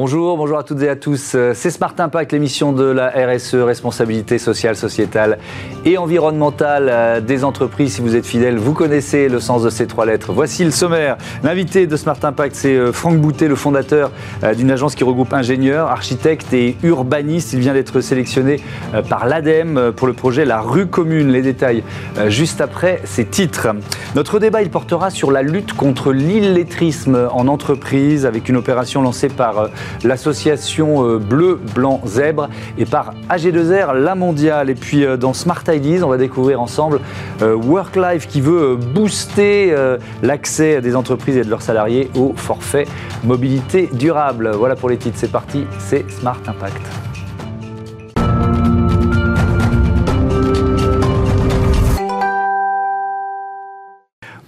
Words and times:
Bonjour, 0.00 0.36
bonjour 0.36 0.58
à 0.58 0.62
toutes 0.62 0.80
et 0.82 0.88
à 0.88 0.94
tous. 0.94 1.32
Euh, 1.34 1.54
c'est 1.56 1.70
Smart 1.70 1.92
Impact, 1.98 2.30
l'émission 2.30 2.70
de 2.70 2.84
la 2.84 3.08
RSE, 3.08 3.56
responsabilité 3.56 4.38
sociale, 4.38 4.76
sociétale 4.76 5.38
et 5.84 5.98
environnementale 5.98 6.86
euh, 6.88 7.20
des 7.20 7.42
entreprises. 7.42 7.94
Si 7.94 8.00
vous 8.00 8.14
êtes 8.14 8.24
fidèle, 8.24 8.58
vous 8.58 8.74
connaissez 8.74 9.28
le 9.28 9.40
sens 9.40 9.64
de 9.64 9.70
ces 9.70 9.88
trois 9.88 10.06
lettres. 10.06 10.32
Voici 10.32 10.64
le 10.64 10.70
sommaire. 10.70 11.16
L'invité 11.42 11.88
de 11.88 11.96
Smart 11.96 12.18
Impact, 12.22 12.54
c'est 12.54 12.76
euh, 12.76 12.92
Franck 12.92 13.16
Boutet, 13.16 13.48
le 13.48 13.56
fondateur 13.56 14.12
d'une 14.56 14.70
agence 14.70 14.94
qui 14.94 15.02
regroupe 15.02 15.32
ingénieurs, 15.32 15.88
architectes 15.88 16.52
et 16.52 16.76
urbanistes. 16.84 17.52
Il 17.52 17.58
vient 17.58 17.74
d'être 17.74 18.00
sélectionné 18.00 18.60
par 19.08 19.26
l'ADEME 19.26 19.92
pour 19.96 20.06
le 20.06 20.12
projet 20.12 20.44
La 20.44 20.60
rue 20.60 20.86
commune. 20.86 21.32
Les 21.32 21.42
détails 21.42 21.82
juste 22.28 22.60
après 22.60 23.00
ces 23.02 23.24
titres. 23.24 23.68
Notre 24.14 24.38
débat, 24.38 24.62
il 24.62 24.70
portera 24.70 25.10
sur 25.10 25.32
la 25.32 25.42
lutte 25.42 25.72
contre 25.72 26.12
l'illettrisme 26.12 27.28
en 27.32 27.48
entreprise 27.48 28.26
avec 28.26 28.48
une 28.48 28.56
opération 28.56 29.02
lancée 29.02 29.28
par 29.28 29.70
l'association 30.04 31.04
euh, 31.04 31.18
Bleu, 31.18 31.60
Blanc, 31.74 32.00
Zèbre 32.06 32.48
et 32.76 32.84
par 32.84 33.14
AG2R 33.30 33.94
La 33.94 34.14
Mondiale. 34.14 34.70
Et 34.70 34.74
puis 34.74 35.04
euh, 35.04 35.16
dans 35.16 35.32
Smart 35.32 35.62
Ideas, 35.68 36.02
on 36.04 36.08
va 36.08 36.16
découvrir 36.16 36.60
ensemble 36.60 37.00
euh, 37.42 37.54
WorkLife 37.54 38.26
qui 38.28 38.40
veut 38.40 38.76
booster 38.76 39.74
l'accès 40.22 40.80
des 40.80 40.96
entreprises 40.96 41.36
et 41.36 41.44
de 41.44 41.50
leurs 41.50 41.62
salariés 41.62 42.10
au 42.16 42.32
forfait 42.36 42.86
mobilité 43.24 43.88
durable. 43.92 44.50
Voilà 44.54 44.76
pour 44.76 44.88
les 44.88 44.96
titres, 44.96 45.16
c'est 45.18 45.32
parti, 45.32 45.64
c'est 45.78 46.10
Smart 46.10 46.40
Impact. 46.46 47.07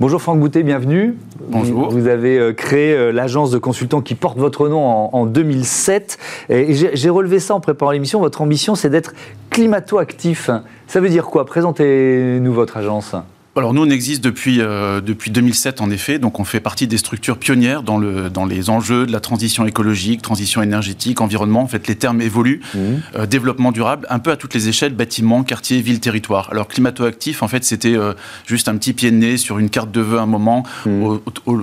Bonjour 0.00 0.22
Franck 0.22 0.40
Boutet, 0.40 0.62
bienvenue. 0.62 1.14
Bonjour. 1.50 1.90
Vous 1.90 2.06
avez 2.06 2.38
euh, 2.38 2.54
créé 2.54 2.94
euh, 2.94 3.12
l'agence 3.12 3.50
de 3.50 3.58
consultants 3.58 4.00
qui 4.00 4.14
porte 4.14 4.38
votre 4.38 4.66
nom 4.66 4.80
en, 4.82 5.26
2007. 5.26 6.16
Et 6.48 6.72
j'ai 6.72 7.10
relevé 7.10 7.38
ça 7.38 7.54
en 7.54 7.60
préparant 7.60 7.90
l'émission. 7.90 8.18
Votre 8.18 8.40
ambition, 8.40 8.74
c'est 8.74 8.88
d'être 8.88 9.12
climato-actif. 9.50 10.48
Ça 10.86 11.00
veut 11.00 11.10
dire 11.10 11.26
quoi? 11.26 11.44
Présentez-nous 11.44 12.52
votre 12.54 12.78
agence 12.78 13.14
alors 13.60 13.74
nous, 13.74 13.82
on 13.82 13.90
existe 13.90 14.24
depuis, 14.24 14.60
euh, 14.60 15.02
depuis 15.02 15.30
2007 15.30 15.82
en 15.82 15.90
effet, 15.90 16.18
donc 16.18 16.40
on 16.40 16.44
fait 16.44 16.60
partie 16.60 16.86
des 16.86 16.96
structures 16.96 17.36
pionnières 17.36 17.82
dans, 17.82 17.98
le, 17.98 18.30
dans 18.30 18.46
les 18.46 18.70
enjeux 18.70 19.06
de 19.06 19.12
la 19.12 19.20
transition 19.20 19.66
écologique, 19.66 20.22
transition 20.22 20.62
énergétique, 20.62 21.20
environnement. 21.20 21.60
En 21.60 21.66
fait, 21.66 21.86
les 21.86 21.94
termes 21.94 22.22
évoluent. 22.22 22.62
Mmh. 22.74 22.78
Euh, 23.16 23.26
développement 23.26 23.70
durable, 23.70 24.06
un 24.08 24.18
peu 24.18 24.30
à 24.30 24.36
toutes 24.36 24.54
les 24.54 24.68
échelles, 24.68 24.94
bâtiments, 24.94 25.42
quartiers, 25.42 25.82
villes, 25.82 26.00
territoires. 26.00 26.48
Alors 26.50 26.68
climato-actif, 26.68 27.42
en 27.42 27.48
fait, 27.48 27.62
c'était 27.62 27.94
euh, 27.94 28.14
juste 28.46 28.66
un 28.68 28.76
petit 28.78 28.94
pied 28.94 29.10
de 29.10 29.16
nez 29.16 29.36
sur 29.36 29.58
une 29.58 29.68
carte 29.68 29.90
de 29.90 30.00
vœux 30.00 30.18
un 30.18 30.26
moment, 30.26 30.64
mmh. 30.86 31.16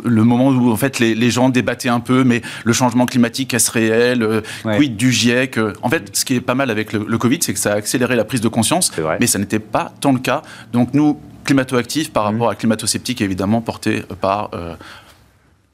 le 0.05 0.23
moment 0.23 0.49
où 0.49 0.71
en 0.71 0.77
fait 0.77 0.99
les, 0.99 1.15
les, 1.15 1.31
gens 1.31 1.49
débattaient 1.49 1.89
un 1.89 1.99
peu, 1.99 2.23
mais 2.23 2.43
le 2.63 2.73
changement 2.73 3.07
climatique 3.07 3.55
est-ce 3.55 3.71
réel 3.71 4.43
Quid 4.63 4.95
du 4.95 5.11
GIEC 5.11 5.59
En 5.81 5.89
fait, 5.89 6.15
ce 6.15 6.25
qui 6.25 6.35
est 6.35 6.41
pas 6.41 6.55
mal 6.55 6.69
avec 6.69 6.93
le, 6.93 7.05
le 7.07 7.17
Covid, 7.17 7.39
c'est 7.41 7.53
que 7.53 7.59
ça 7.59 7.73
a 7.73 7.75
accéléré 7.75 8.15
la 8.15 8.23
prise 8.23 8.41
de 8.41 8.49
conscience, 8.49 8.91
mais 9.19 9.25
ça 9.25 9.39
n'était 9.39 9.57
pas 9.57 9.93
tant 9.99 10.11
le 10.11 10.19
cas. 10.19 10.43
Donc 10.73 10.93
nous, 10.93 11.19
climato-actif 11.47 12.13
par 12.13 12.23
mmh. 12.23 12.35
rapport 12.35 12.49
à 12.51 12.55
climato-sceptique, 12.55 13.21
évidemment 13.21 13.61
porté 13.61 14.03
par 14.21 14.51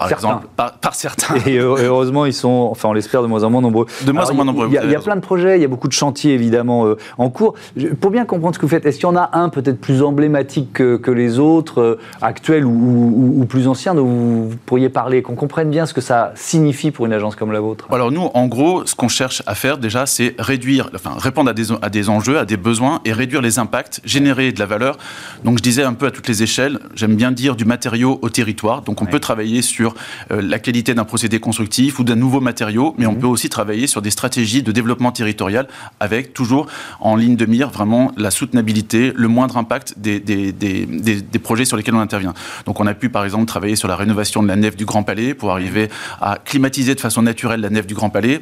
euh, 0.02 0.10
par 0.10 0.12
exemple, 0.12 0.48
par, 0.56 0.96
certains. 0.96 1.36
Et 1.46 1.58
heureusement, 1.58 2.26
ils 2.26 2.34
sont, 2.34 2.68
enfin, 2.72 2.90
on 2.90 2.94
l'espère, 2.94 3.22
de 3.22 3.28
moins 3.28 3.44
en 3.44 3.50
moins 3.50 3.62
nombreux. 3.62 3.86
De 4.06 4.12
moins 4.12 4.30
en 4.30 4.34
moins 4.34 4.46
nombreux. 4.46 4.68
Il 4.68 4.74
y, 4.74 4.96
a, 4.96 5.00
plein 5.00 5.16
de 5.16 5.22
projets, 5.22 5.58
il 5.58 5.62
y 5.62 5.66
a 5.66 5.68
beaucoup 5.68 5.88
de 5.88 5.94
chantiers, 5.94 6.34
évidemment, 6.34 6.88
euh, 6.88 6.98
en 7.18 7.30
cours. 7.30 7.54
pour 8.02 8.10
bien 8.10 8.26
comprendre 8.26 8.56
ce 8.56 8.60
que 8.60 8.66
vous 8.66 8.72
faites, 8.72 8.86
est-ce 8.86 8.98
qu'il 8.98 9.08
y 9.08 9.12
en 9.12 9.16
a 9.16 9.30
un 9.34 9.50
peut-être 9.50 9.80
plus 9.80 10.02
emblématique 10.02 10.74
que, 10.74 11.12
les 11.12 11.38
autres, 11.38 11.82
euh, 11.82 12.00
actuels 12.22 12.66
ou, 12.66 13.46
plus 13.48 13.68
anciens, 13.68 13.94
dont 13.94 14.06
vous, 14.06 14.52
pourriez 14.66 14.90
parler, 14.90 15.22
qu'on 15.22 15.36
comprenne 15.36 15.70
bien 15.70 15.86
ce 15.86 15.94
que 15.94 16.02
ça 16.02 16.32
signifie 16.36 16.90
pour 16.90 17.06
une 17.06 17.14
agence 17.14 17.36
comme 17.36 17.52
la 17.52 17.60
vôtre? 17.60 17.88
Alors, 17.92 18.12
nous, 18.12 18.30
en 18.34 18.48
gros, 18.48 18.86
ce 18.86 18.96
qu'on 18.96 19.08
cherche 19.08 19.44
à 19.46 19.54
faire, 19.54 19.78
déjà, 19.78 20.06
c'est 20.06 20.36
réduire, 20.40 20.90
enfin, 20.96 21.12
répondre 21.18 21.50
à 21.50 21.54
des, 21.54 21.72
à 21.82 21.90
des 21.90 22.10
enjeux, 22.10 22.40
à 22.40 22.46
des 22.46 22.58
besoins 22.58 23.00
et 23.06 23.14
réduire 23.14 23.42
les 23.42 23.60
impacts, 23.60 24.02
générer 24.06 24.52
de 24.52 24.60
la 24.60 24.66
valeur. 24.66 24.98
Donc, 25.44 25.60
je 25.60 25.64
disais 25.64 25.84
un 25.84 25.94
peu 25.94 26.08
à 26.08 26.12
toutes 26.12 26.28
les 26.28 26.42
échelles, 26.42 26.80
j'aime 26.96 27.16
bien 27.16 27.32
dire 27.32 27.56
du 27.56 27.66
matériau 27.66 28.20
au 28.22 28.30
territoire. 28.30 28.82
Donc, 28.82 29.02
on 29.02 29.06
peut 29.06 29.20
travailler 29.20 29.62
sur 29.62 29.83
euh, 30.32 30.42
la 30.42 30.60
qualité 30.60 30.94
d'un 30.94 31.06
procédé 31.06 31.40
constructif 31.40 32.00
ou 32.00 32.04
d'un 32.04 32.16
nouveau 32.16 32.42
matériau, 32.42 32.96
mais 32.98 33.06
on 33.06 33.14
mhm. 33.14 33.20
peut 33.20 33.28
aussi 33.28 33.50
travailler 33.50 33.88
sur 33.88 34.02
des 34.02 34.12
stratégies 34.12 34.64
de 34.64 34.72
développement 34.72 35.12
territorial 35.12 35.68
avec 36.00 36.34
toujours 36.34 36.68
en 37.00 37.16
ligne 37.16 37.36
de 37.36 37.46
mire 37.46 37.70
vraiment 37.70 38.12
la 38.18 38.32
soutenabilité, 38.32 39.12
le 39.16 39.28
moindre 39.28 39.58
impact 39.58 39.96
des, 39.98 40.20
des, 40.20 40.52
des, 40.52 40.86
des 40.86 41.40
projets 41.40 41.66
sur 41.66 41.78
lesquels 41.78 41.96
on 41.96 42.00
intervient. 42.00 42.34
Donc 42.66 42.80
on 42.80 42.88
a 42.88 42.94
pu 42.94 43.10
par 43.10 43.24
exemple 43.24 43.46
travailler 43.46 43.76
sur 43.76 43.88
la 43.88 43.96
rénovation 43.96 44.44
de 44.44 44.48
la 44.48 44.56
nef 44.56 44.76
du 44.76 44.86
Grand 44.86 45.04
Palais 45.04 45.34
pour 45.34 45.52
arriver 45.52 45.90
à 46.22 46.38
climatiser 46.44 46.96
de 46.96 47.00
façon 47.00 47.22
naturelle 47.22 47.62
la 47.62 47.70
nef 47.70 47.88
du 47.88 47.94
Grand 47.94 48.10
Palais 48.10 48.42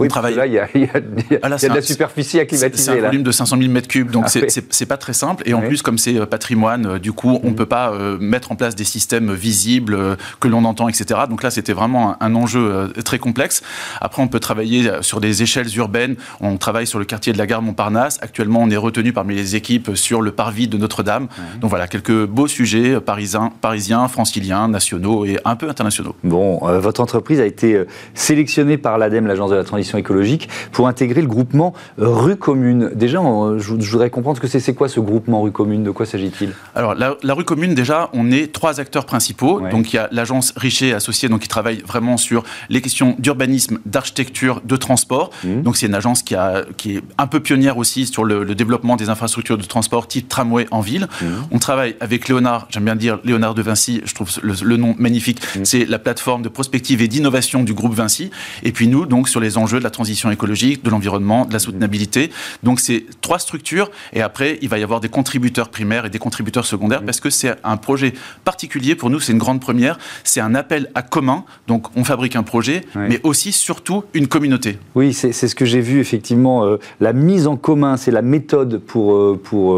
oui, 0.00 0.08
travaille. 0.08 0.34
Là, 0.34 0.46
il 0.46 0.52
y 0.52 0.58
a, 0.58 0.68
y 0.74 0.88
a, 0.92 1.00
de 1.00 1.74
la 1.74 1.82
superficie 1.82 2.38
à 2.38 2.44
climatiser. 2.44 2.82
C'est 2.82 2.98
un 2.98 3.06
volume 3.06 3.22
de 3.22 3.32
500 3.32 3.56
000 3.58 3.70
mètres 3.70 3.88
cubes, 3.88 4.10
donc 4.10 4.24
ah, 4.26 4.46
c'est 4.70 4.86
pas 4.86 4.96
très 4.96 5.12
simple. 5.12 5.42
Et 5.46 5.54
en 5.54 5.62
plus, 5.62 5.82
comme 5.82 5.98
c'est 5.98 6.18
euh, 6.18 6.26
patrimoine, 6.26 6.86
euh, 6.86 6.98
du 6.98 7.12
coup, 7.12 7.40
on 7.42 7.46
ne 7.46 7.52
mm. 7.52 7.56
peut 7.56 7.66
pas 7.66 7.92
euh, 7.92 8.18
mettre 8.18 8.52
en 8.52 8.56
place 8.56 8.74
des 8.74 8.84
systèmes 8.84 9.32
visibles 9.32 10.16
que 10.40 10.48
l'on 10.48 10.64
entend, 10.64 10.88
etc. 10.88 11.20
Donc 11.28 11.42
là, 11.42 11.50
c'était 11.50 11.72
vraiment 11.72 12.16
un, 12.22 12.34
enjeu 12.34 12.92
très 13.04 13.18
complexe. 13.18 13.62
Après, 14.00 14.22
on 14.22 14.28
peut 14.28 14.40
travailler 14.40 14.90
sur 15.00 15.20
des 15.20 15.42
échelles 15.42 15.74
urbaines. 15.76 16.16
On 16.40 16.58
travaille 16.58 16.86
sur 16.86 16.98
le 16.98 17.04
quartier 17.04 17.32
de 17.32 17.38
la 17.38 17.46
gare 17.46 17.62
Montparnasse. 17.62 18.18
Actuellement, 18.20 18.60
on 18.62 18.70
est 18.70 18.76
retenu 18.76 19.12
parmi 19.12 19.34
les 19.34 19.56
équipes 19.56 19.92
sur 19.94 20.20
le 20.20 20.32
parvis 20.32 20.68
de 20.68 20.76
Notre-Dame. 20.76 21.28
Donc 21.60 21.70
voilà, 21.70 21.86
quelques 21.86 22.26
beaux 22.26 22.48
sujets 22.48 23.00
parisiens, 23.00 23.52
parisiens, 23.60 24.08
franciliens, 24.08 24.68
nationaux 24.68 25.24
et 25.24 25.38
un 25.44 25.56
peu 25.56 25.68
internationaux. 25.68 26.14
Bon, 26.24 26.58
votre 26.78 27.00
entreprise 27.00 27.40
a 27.40 27.46
été 27.46 27.84
sélectionnée 28.14 28.76
par 28.76 28.98
l'ADEME, 28.98 29.26
l'Agence 29.26 29.50
de 29.50 29.56
la 29.56 29.64
transition 29.64 29.75
écologique, 29.76 30.48
pour 30.72 30.88
intégrer 30.88 31.20
le 31.20 31.28
groupement 31.28 31.74
Rue 31.98 32.36
Commune. 32.36 32.90
Déjà, 32.94 33.20
je, 33.58 33.72
voudrais 33.72 34.10
comprendre 34.10 34.36
ce 34.36 34.40
que 34.40 34.48
c'est. 34.48 34.60
C'est 34.60 34.74
quoi 34.74 34.88
ce 34.88 35.00
groupement 35.00 35.42
Rue 35.42 35.52
Commune? 35.52 35.84
De 35.84 35.90
quoi 35.90 36.06
s'agit-il? 36.06 36.50
Alors, 36.74 36.94
la, 36.94 37.34
Rue 37.34 37.44
Commune, 37.44 37.74
déjà, 37.74 38.10
on 38.12 38.30
est 38.30 38.52
trois 38.52 38.80
acteurs 38.80 39.04
principaux. 39.04 39.60
Donc, 39.70 39.92
il 39.92 39.96
y 39.96 39.98
a 39.98 40.08
l'agence 40.12 40.52
Richer 40.56 40.92
Associée, 40.92 41.28
donc 41.28 41.42
qui 41.42 41.48
travaille 41.48 41.82
vraiment 41.86 42.16
sur 42.16 42.44
les 42.68 42.80
questions 42.80 43.16
d'urbanisme, 43.18 43.78
d'architecture, 43.86 44.60
de 44.64 44.76
transport. 44.76 45.30
Mmh. 45.44 45.62
Donc, 45.62 45.76
c'est 45.76 45.86
une 45.86 45.94
agence 45.94 46.22
qui, 46.22 46.34
a, 46.34 46.64
qui 46.76 46.96
est 46.96 47.02
un 47.18 47.26
peu 47.26 47.40
pionnière 47.40 47.78
aussi 47.78 48.06
sur 48.06 48.24
le, 48.24 48.54
développement 48.54 48.96
des 48.96 49.10
infrastructures 49.10 49.58
de 49.58 49.64
transport 49.64 50.08
type 50.08 50.28
tramway 50.28 50.66
en 50.70 50.80
ville. 50.80 51.08
Mmh. 51.20 51.26
On 51.50 51.58
travaille 51.58 51.96
avec 52.00 52.28
Léonard, 52.28 52.68
j'aime 52.70 52.84
bien 52.84 52.96
dire 52.96 53.18
Léonard 53.24 53.54
de 53.54 53.62
Vinci, 53.62 54.00
je 54.04 54.14
trouve 54.14 54.30
le, 54.42 54.76
nom 54.76 54.94
magnifique. 54.98 55.40
Mmh. 55.56 55.64
C'est 55.64 55.84
la 55.84 55.98
plateforme 55.98 56.42
de 56.42 56.48
prospective 56.48 57.02
et 57.02 57.08
d'innovation 57.08 57.62
du 57.62 57.74
groupe 57.74 57.94
Vinci. 57.94 58.30
Et 58.62 58.72
puis 58.72 58.88
nous, 58.88 59.06
donc, 59.06 59.28
sur 59.28 59.40
les 59.40 59.58
enjeux 59.58 59.65
de 59.74 59.84
la 59.84 59.90
transition 59.90 60.30
écologique, 60.30 60.84
de 60.84 60.90
l'environnement, 60.90 61.44
de 61.44 61.52
la 61.52 61.58
soutenabilité. 61.58 62.30
Donc 62.62 62.80
c'est 62.80 63.04
trois 63.20 63.38
structures 63.38 63.90
et 64.12 64.22
après 64.22 64.58
il 64.62 64.68
va 64.68 64.78
y 64.78 64.82
avoir 64.82 65.00
des 65.00 65.08
contributeurs 65.08 65.68
primaires 65.68 66.06
et 66.06 66.10
des 66.10 66.18
contributeurs 66.18 66.66
secondaires 66.66 67.02
parce 67.04 67.20
que 67.20 67.30
c'est 67.30 67.54
un 67.64 67.76
projet 67.76 68.14
particulier 68.44 68.94
pour 68.94 69.10
nous, 69.10 69.20
c'est 69.20 69.32
une 69.32 69.38
grande 69.38 69.60
première, 69.60 69.98
c'est 70.24 70.40
un 70.40 70.54
appel 70.54 70.90
à 70.94 71.02
commun. 71.02 71.44
Donc 71.66 71.88
on 71.96 72.04
fabrique 72.04 72.36
un 72.36 72.42
projet, 72.42 72.82
mais 72.94 73.20
aussi 73.22 73.52
surtout 73.52 74.04
une 74.14 74.28
communauté. 74.28 74.78
Oui, 74.94 75.12
c'est 75.12 75.32
ce 75.32 75.54
que 75.54 75.64
j'ai 75.64 75.80
vu 75.80 76.00
effectivement. 76.00 76.64
Euh, 76.64 76.78
la 77.00 77.12
mise 77.12 77.46
en 77.46 77.56
commun, 77.56 77.96
c'est 77.96 78.10
la 78.10 78.22
méthode 78.22 78.78
pour, 78.78 79.14
euh, 79.14 79.40
pour 79.42 79.74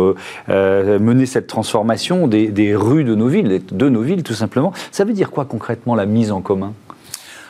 euh, 0.49 0.99
mener 0.99 1.27
cette 1.27 1.47
transformation 1.47 2.27
des, 2.27 2.49
des 2.49 2.75
rues 2.75 3.05
de 3.05 3.15
nos 3.15 3.29
villes, 3.29 3.63
de 3.71 3.89
nos 3.89 4.03
villes 4.03 4.23
tout 4.23 4.35
simplement. 4.35 4.73
Ça 4.93 5.05
veut 5.05 5.13
dire 5.13 5.31
quoi 5.31 5.45
concrètement 5.45 5.95
la 5.95 6.07
mise 6.07 6.33
en 6.33 6.41
commun? 6.41 6.73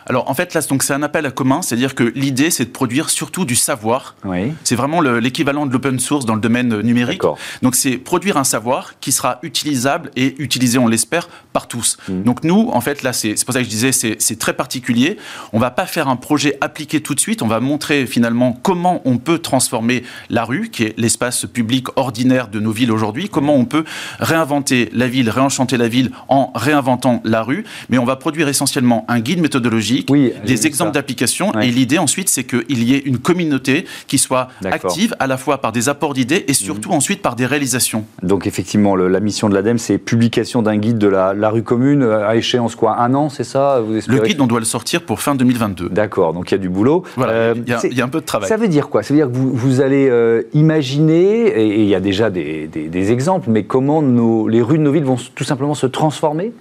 Alors 0.09 0.31
en 0.31 0.35
fait 0.35 0.55
là 0.55 0.61
donc 0.69 0.83
c'est 0.83 0.95
un 0.95 1.03
appel 1.03 1.27
à 1.27 1.31
commun, 1.31 1.63
c'est-à-dire 1.63 1.95
que 1.95 2.05
l'idée 2.15 2.51
c'est 2.51 2.67
de 2.67 2.71
produire 2.71 3.11
surtout 3.11 3.45
du 3.45 3.57
savoir. 3.57 4.17
Oui. 4.25 4.53
C'est 4.65 4.75
vraiment 4.75 5.01
l'équivalent 5.01 5.67
de 5.67 5.73
l'open 5.73 5.99
source 5.99 6.25
dans 6.25 6.35
le 6.35 6.41
domaine 6.41 6.81
numérique. 6.81 7.23
Donc 7.63 7.75
c'est 7.75 7.99
produire 7.99 8.37
un 8.37 8.45
savoir 8.45 8.99
qui 9.01 9.13
sera 9.13 9.39
utilisable 9.43 10.11
et 10.17 10.35
utilisé 10.39 10.79
on 10.79 10.89
l'espère 10.89 11.29
par 11.53 11.69
tous. 11.69 11.99
Mmh. 12.09 12.23
Donc 12.23 12.45
nous 12.45 12.71
en 12.73 12.81
fait 12.81 13.03
là 13.03 13.13
c'est 13.13 13.35
pour 13.45 13.53
ça 13.53 13.61
que 13.61 13.65
je 13.65 13.71
disais 13.71 13.93
c'est 13.93 14.39
très 14.39 14.53
particulier. 14.53 15.17
On 15.53 15.59
va 15.59 15.71
pas 15.71 15.87
faire 15.87 16.09
un 16.09 16.17
projet 16.17 16.57
appliqué 16.61 17.01
tout 17.01 17.15
de 17.15 17.21
suite, 17.21 17.43
on 17.43 17.49
va 17.49 17.61
montrer 17.61 18.07
finalement 18.07 18.53
comment 18.53 19.03
on 19.05 19.19
peut 19.19 19.39
transformer 19.39 20.05
la 20.31 20.45
rue 20.45 20.71
qui 20.71 20.85
est 20.85 20.95
l'espace 20.99 21.47
public 21.47 21.87
ordinaire 21.97 22.49
de 22.49 22.61
nos 22.61 22.73
villes 22.73 22.93
aujourd'hui, 22.93 23.29
comment 23.29 23.55
on 23.55 23.65
peut 23.65 23.85
réinventer 24.21 24.91
la 24.93 25.09
ville, 25.09 25.31
réenchanter 25.31 25.77
la 25.77 25.89
ville 25.89 26.11
en 26.29 26.53
réinventant 26.55 27.21
la 27.25 27.43
rue, 27.43 27.65
mais 27.89 27.99
on 27.99 28.05
va 28.05 28.17
produire 28.17 28.49
essentiellement 28.49 29.05
un 29.09 29.21
guide 29.21 29.41
méthodologique 29.41 29.98
des 30.03 30.67
exemples 30.67 30.93
d'applications. 30.93 31.53
Et 31.61 31.71
l'idée 31.71 31.99
ensuite, 31.99 32.29
c'est 32.29 32.45
qu'il 32.45 32.83
y 32.83 32.95
ait 32.95 33.03
une 33.05 33.19
communauté 33.19 33.85
qui 34.07 34.19
soit 34.19 34.49
active 34.65 35.15
à 35.19 35.27
la 35.27 35.37
fois 35.37 35.61
par 35.61 35.73
des 35.73 35.89
apports 35.89 36.15
d'idées 36.15 36.45
et 36.49 36.53
surtout 36.53 36.91
mhm. 36.91 36.97
ensuite 36.97 37.23
par 37.23 37.37
des 37.37 37.47
réalisations. 37.47 38.05
Donc 38.23 38.47
effectivement, 38.47 38.97
la 38.97 39.21
mission 39.21 39.49
de 39.49 39.55
l'ADEME, 39.55 39.79
c'est 39.79 39.99
publication 39.99 40.63
d'un 40.63 40.77
guide 40.77 40.99
de 40.99 41.09
la, 41.09 41.51
rue 41.51 41.63
commune 41.63 42.03
à 42.03 42.37
échéance 42.37 42.75
quoi 42.75 43.01
Un 43.01 43.15
an, 43.15 43.29
c'est 43.29 43.45
ça 43.45 43.81
Le 43.81 44.19
guide, 44.21 44.41
on 44.41 44.47
doit 44.47 44.59
le 44.59 44.65
sortir 44.65 45.03
pour 45.03 45.21
fin 45.21 45.35
2022. 45.35 45.89
D'accord, 45.89 46.33
donc 46.33 46.51
il 46.51 46.55
y 46.55 46.57
a 46.57 46.59
du 46.59 46.69
boulot. 46.69 47.05
Voilà, 47.17 47.33
euh, 47.33 47.55
il, 47.57 47.97
y 47.97 48.01
a, 48.01 48.05
un 48.05 48.09
peu 48.09 48.21
de 48.21 48.27
travail. 48.27 48.49
Ça 48.49 48.57
veut 48.57 48.69
dire 48.69 48.89
quoi? 48.89 49.03
Ça 49.03 49.15
veut 49.15 49.19
dire 49.19 49.31
que 49.31 49.37
vous, 49.37 49.81
allez 49.81 50.09
euh, 50.09 50.43
imaginer, 50.55 51.49
et 51.49 51.83
il 51.83 51.89
y 51.89 51.95
a 51.95 52.01
déjà 52.01 52.31
des, 52.31 52.69
exemples, 53.13 53.51
mais 53.51 53.65
comment 53.65 54.03
nos, 54.03 54.49
les 54.49 54.63
rues 54.63 54.79
de 54.79 54.83
nos 54.83 54.93
villes 54.93 55.05
vont 55.05 55.19
tout 55.35 55.45
simplement 55.45 55.75
se 55.75 55.87
transformer? 55.87 56.53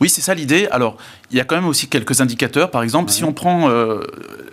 Oui, 0.00 0.10
c'est 0.10 0.20
ça 0.20 0.34
l'idée. 0.34 0.68
Alors, 0.70 0.98
il 1.30 1.38
y 1.38 1.40
a 1.40 1.44
quand 1.44 1.56
même 1.56 1.66
aussi 1.66 1.88
quelques 1.88 2.20
indicateurs. 2.20 2.70
Par 2.70 2.82
exemple, 2.82 3.10
si 3.10 3.24
on 3.24 3.32
prend 3.32 3.70
euh, 3.70 4.00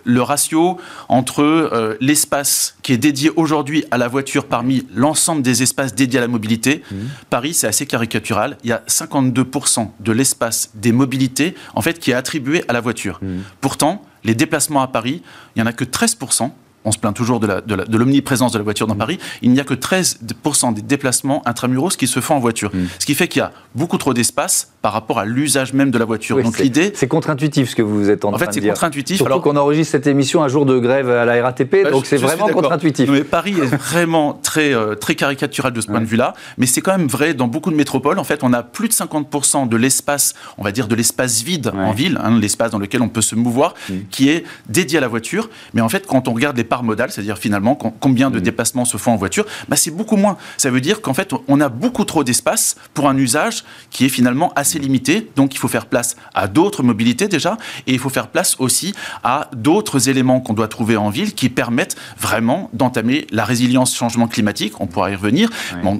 le 0.04 0.22
ratio 0.22 0.78
entre 1.08 1.42
euh, 1.42 1.96
l'espace 2.00 2.76
qui 2.82 2.92
est 2.92 2.98
dédié 2.98 3.30
aujourd'hui 3.36 3.84
à 3.90 3.98
la 3.98 4.08
voiture 4.08 4.46
parmi 4.46 4.86
l'ensemble 4.94 5.42
des 5.42 5.62
espaces 5.62 5.94
dédiés 5.94 6.18
à 6.18 6.22
la 6.22 6.28
mobilité, 6.28 6.82
mmh. 6.90 6.96
Paris, 7.28 7.52
c'est 7.52 7.66
assez 7.66 7.84
caricatural. 7.84 8.56
Il 8.64 8.70
y 8.70 8.72
a 8.72 8.82
52% 8.88 9.88
de 10.00 10.12
l'espace 10.12 10.70
des 10.74 10.92
mobilités, 10.92 11.54
en 11.74 11.82
fait, 11.82 11.98
qui 11.98 12.10
est 12.10 12.14
attribué 12.14 12.64
à 12.68 12.72
la 12.72 12.80
voiture. 12.80 13.18
Mmh. 13.20 13.40
Pourtant, 13.60 14.02
les 14.24 14.34
déplacements 14.34 14.82
à 14.82 14.88
Paris, 14.88 15.22
il 15.54 15.62
n'y 15.62 15.62
en 15.62 15.70
a 15.70 15.74
que 15.74 15.84
13% 15.84 16.50
on 16.86 16.92
se 16.92 16.98
plaint 16.98 17.14
toujours 17.14 17.40
de 17.40 17.96
l'omniprésence 17.96 18.52
de, 18.52 18.58
la 18.58 18.64
voiture 18.64 18.86
dans 18.86 18.94
mm. 18.94 18.98
Paris, 18.98 19.18
il 19.40 19.50
n'y 19.52 19.60
a 19.60 19.64
que 19.64 19.72
13% 19.72 20.74
des 20.74 20.82
déplacements 20.82 21.42
intramuros 21.48 21.96
qui 21.96 22.06
se 22.06 22.20
font 22.20 22.34
en 22.34 22.40
voiture. 22.40 22.70
Ce 22.98 23.06
qui 23.06 23.14
fait 23.14 23.26
qu'il 23.26 23.40
y 23.40 23.42
a 23.42 23.52
beaucoup 23.74 23.96
trop 23.96 24.12
d'espace 24.12 24.73
par 24.84 24.92
rapport 24.92 25.18
à 25.18 25.24
l'usage 25.24 25.72
même 25.72 25.90
de 25.90 25.96
la 25.96 26.04
voiture. 26.04 26.42
Donc 26.42 26.58
l'idée... 26.58 26.92
C'est 26.94 27.08
contre-intuitif 27.08 27.70
ce 27.70 27.74
que 27.74 27.80
vous 27.80 28.10
êtes 28.10 28.26
en, 28.26 28.32
train 28.32 28.44
de 28.44 28.50
dire. 28.50 28.50
En 28.50 28.52
fait, 28.52 28.60
c'est 28.60 28.68
contre-intuitif. 28.68 29.22
alors 29.22 29.40
qu'on 29.40 29.56
enregistre 29.56 29.92
cette 29.92 30.06
émission 30.06 30.42
un 30.42 30.48
jour 30.48 30.66
de 30.66 30.78
grève 30.78 31.08
à 31.08 31.24
la 31.24 31.42
RATP, 31.42 31.90
donc 31.90 32.04
c'est 32.04 32.18
vraiment 32.18 32.48
contre-intuitif. 32.48 33.08
Mais 33.08 33.24
Paris 33.24 33.54
est 33.58 33.74
vraiment 33.74 34.38
très, 34.42 34.74
euh, 34.74 34.94
très 34.94 35.14
caricatural 35.14 35.72
de 35.72 35.80
ce 35.80 35.86
point 35.86 36.02
de 36.02 36.04
vue-là, 36.04 36.34
mais 36.58 36.66
c'est 36.66 36.82
quand 36.82 36.98
même 36.98 37.06
vrai 37.06 37.32
dans 37.32 37.48
beaucoup 37.48 37.70
de 37.70 37.76
métropoles. 37.76 38.18
En 38.18 38.24
fait, 38.24 38.40
on 38.42 38.52
a 38.52 38.62
plus 38.62 38.88
de 38.88 38.92
50% 38.92 39.70
de 39.70 39.76
l'espace, 39.78 40.34
on 40.58 40.62
va 40.62 40.70
dire 40.70 40.86
de 40.86 40.94
l'espace 40.94 41.40
vide 41.40 41.72
en 41.74 41.92
ville, 41.92 42.20
hein, 42.22 42.38
l'espace 42.38 42.70
dans 42.70 42.78
lequel 42.78 43.00
on 43.00 43.08
peut 43.08 43.22
se 43.22 43.34
mouvoir, 43.34 43.72
mm. 43.88 43.94
qui 44.10 44.28
est 44.28 44.44
dédié 44.68 44.98
à 44.98 45.00
la 45.00 45.08
voiture. 45.08 45.48
Mais 45.72 45.80
en 45.80 45.88
fait, 45.88 46.06
quand 46.06 46.28
on 46.28 46.34
regarde 46.34 46.58
les 46.58 46.66
modale, 46.82 47.10
c'est-à-dire 47.10 47.38
finalement 47.38 47.74
combien 47.74 48.30
de 48.30 48.38
mm. 48.38 48.42
déplacements 48.42 48.84
se 48.84 48.98
font 48.98 49.12
en 49.12 49.16
voiture, 49.16 49.46
bah 49.70 49.76
c'est 49.76 49.90
beaucoup 49.90 50.16
moins. 50.16 50.36
Ça 50.58 50.68
veut 50.68 50.82
dire 50.82 51.00
qu'en 51.00 51.14
fait, 51.14 51.30
on 51.48 51.62
a 51.62 51.70
beaucoup 51.70 52.04
trop 52.04 52.22
d'espace 52.22 52.76
pour 52.92 53.08
un 53.08 53.16
usage 53.16 53.64
qui 53.90 54.04
est 54.04 54.10
finalement 54.10 54.52
assez 54.56 54.73
limité. 54.78 55.30
Donc, 55.36 55.54
il 55.54 55.58
faut 55.58 55.68
faire 55.68 55.86
place 55.86 56.16
à 56.34 56.48
d'autres 56.48 56.82
mobilités 56.82 57.28
déjà, 57.28 57.56
et 57.86 57.92
il 57.92 57.98
faut 57.98 58.08
faire 58.08 58.28
place 58.28 58.56
aussi 58.58 58.94
à 59.22 59.50
d'autres 59.54 60.08
éléments 60.08 60.40
qu'on 60.40 60.54
doit 60.54 60.68
trouver 60.68 60.96
en 60.96 61.10
ville 61.10 61.34
qui 61.34 61.48
permettent 61.48 61.96
vraiment 62.18 62.70
d'entamer 62.72 63.26
la 63.30 63.44
résilience 63.44 63.94
changement 63.96 64.28
climatique. 64.28 64.80
On 64.80 64.86
pourra 64.86 65.10
y 65.10 65.14
revenir. 65.14 65.50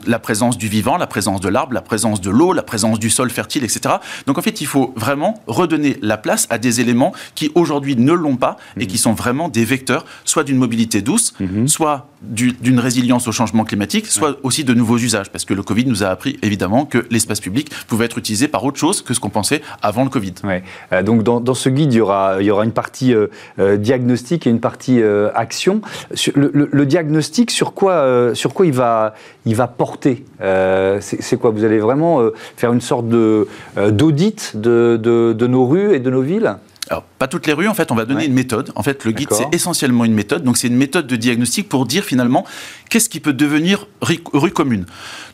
la 0.07 0.19
présence 0.19 0.59
du 0.59 0.69
vivant, 0.69 0.97
la 0.97 1.07
présence 1.07 1.41
de 1.41 1.49
l'arbre, 1.49 1.75
la 1.75 1.83
présence 1.83 2.21
de 2.21 2.31
l'eau, 2.31 2.53
la 2.53 2.63
présence 2.63 2.99
du 2.99 3.11
sol 3.11 3.31
fertile, 3.31 3.65
etc. 3.65 3.97
Donc, 4.27 4.39
en 4.39 4.43
fait, 4.43 4.61
il 4.61 4.67
faut 4.67 4.93
vraiment 4.97 5.43
redonner 5.47 5.97
la 6.03 6.17
place 6.17 6.47
à 6.51 6.59
des 6.59 6.81
éléments 6.81 7.13
qui 7.35 7.51
aujourd'hui 7.55 7.97
ne 7.97 8.13
l'ont 8.13 8.37
pas 8.37 8.57
et 8.79 8.85
mm. 8.85 8.87
qui 8.87 8.99
sont 8.99 9.13
vraiment 9.13 9.49
des 9.49 9.65
vecteurs, 9.65 10.05
soit 10.25 10.45
d'une 10.45 10.59
mobilité 10.59 11.03
douce, 11.03 11.35
mhm. 11.41 11.69
soit 11.69 12.09
d'une 12.23 12.79
résilience 12.79 13.29
au 13.29 13.33
changement 13.33 13.65
climatique, 13.65 14.07
soit 14.07 14.39
aussi 14.43 14.65
de 14.65 14.73
nouveaux 14.73 14.99
usages. 14.99 15.31
Parce 15.31 15.45
que 15.45 15.55
le 15.55 15.63
Covid 15.63 15.85
nous 15.85 16.03
a 16.03 16.09
appris 16.09 16.39
évidemment 16.43 16.87
que 16.87 17.07
l'espace 17.11 17.41
public 17.41 17.71
pouvait 17.87 18.07
être 18.07 18.19
utilisé 18.19 18.49
par 18.49 18.64
autre 18.65 18.79
chose 18.79 19.03
que 19.03 19.15
ce 19.15 19.21
qu'on 19.21 19.31
pensait 19.31 19.63
avant 19.83 20.05
le 20.05 20.11
Covid. 20.11 20.35
Euh, 20.93 21.03
donc 21.03 21.23
dans, 21.23 21.55
ce 21.55 21.69
guide, 21.69 21.93
il 21.93 21.97
y 21.97 22.01
aura, 22.01 22.37
il 22.41 22.47
y 22.47 22.51
aura 22.51 22.65
une 22.65 22.73
partie 22.73 23.15
euh, 23.15 23.29
euh, 23.59 23.77
diagnostic 23.77 24.47
et 24.47 24.51
une 24.51 24.61
partie 24.61 25.03
action. 25.35 25.81
le, 26.35 26.85
diagnostic, 26.85 27.51
sur 27.51 27.75
quoi, 27.75 28.35
sur 28.35 28.55
quoi 28.55 28.67
il, 28.67 28.73
va, 28.73 29.15
il 29.47 29.55
va 29.55 29.67
porter 29.67 30.25
C'est 31.01 31.39
quoi? 31.39 31.51
Vous 31.51 31.65
allez 31.65 31.79
vraiment 31.79 32.21
faire 32.57 32.73
une 32.73 32.81
sorte 32.81 33.07
d'audit 33.09 34.57
de, 34.57 34.99
de, 35.01 35.33
de 35.33 35.47
nos 35.47 35.67
rues 35.67 35.95
et 35.95 36.01
de 36.01 36.11
nos 36.11 36.23
villes? 36.23 36.57
Alors, 36.91 37.05
pas 37.19 37.29
toutes 37.29 37.47
les 37.47 37.53
rues, 37.53 37.69
en 37.69 37.75
fait, 37.75 37.91
on 37.93 37.95
va 37.95 38.05
donner 38.05 38.27
une 38.27 38.35
méthode. 38.35 38.71
En 38.75 38.83
fait, 38.83 39.05
le 39.05 39.13
guide, 39.13 39.29
c'est 39.33 39.47
essentiellement 39.53 40.05
une 40.05 40.13
méthode. 40.13 40.45
Donc, 40.45 40.59
c'est 40.59 40.69
une 40.69 40.77
méthode 40.77 41.07
de 41.07 41.17
diagnostic 41.17 41.69
pour 41.69 41.87
dire 41.87 42.05
finalement 42.05 42.45
qu'est-ce 42.91 43.09
qui 43.09 43.21
peut 43.21 43.33
devenir 43.33 43.87
rue, 44.03 44.51
commune. 44.51 44.85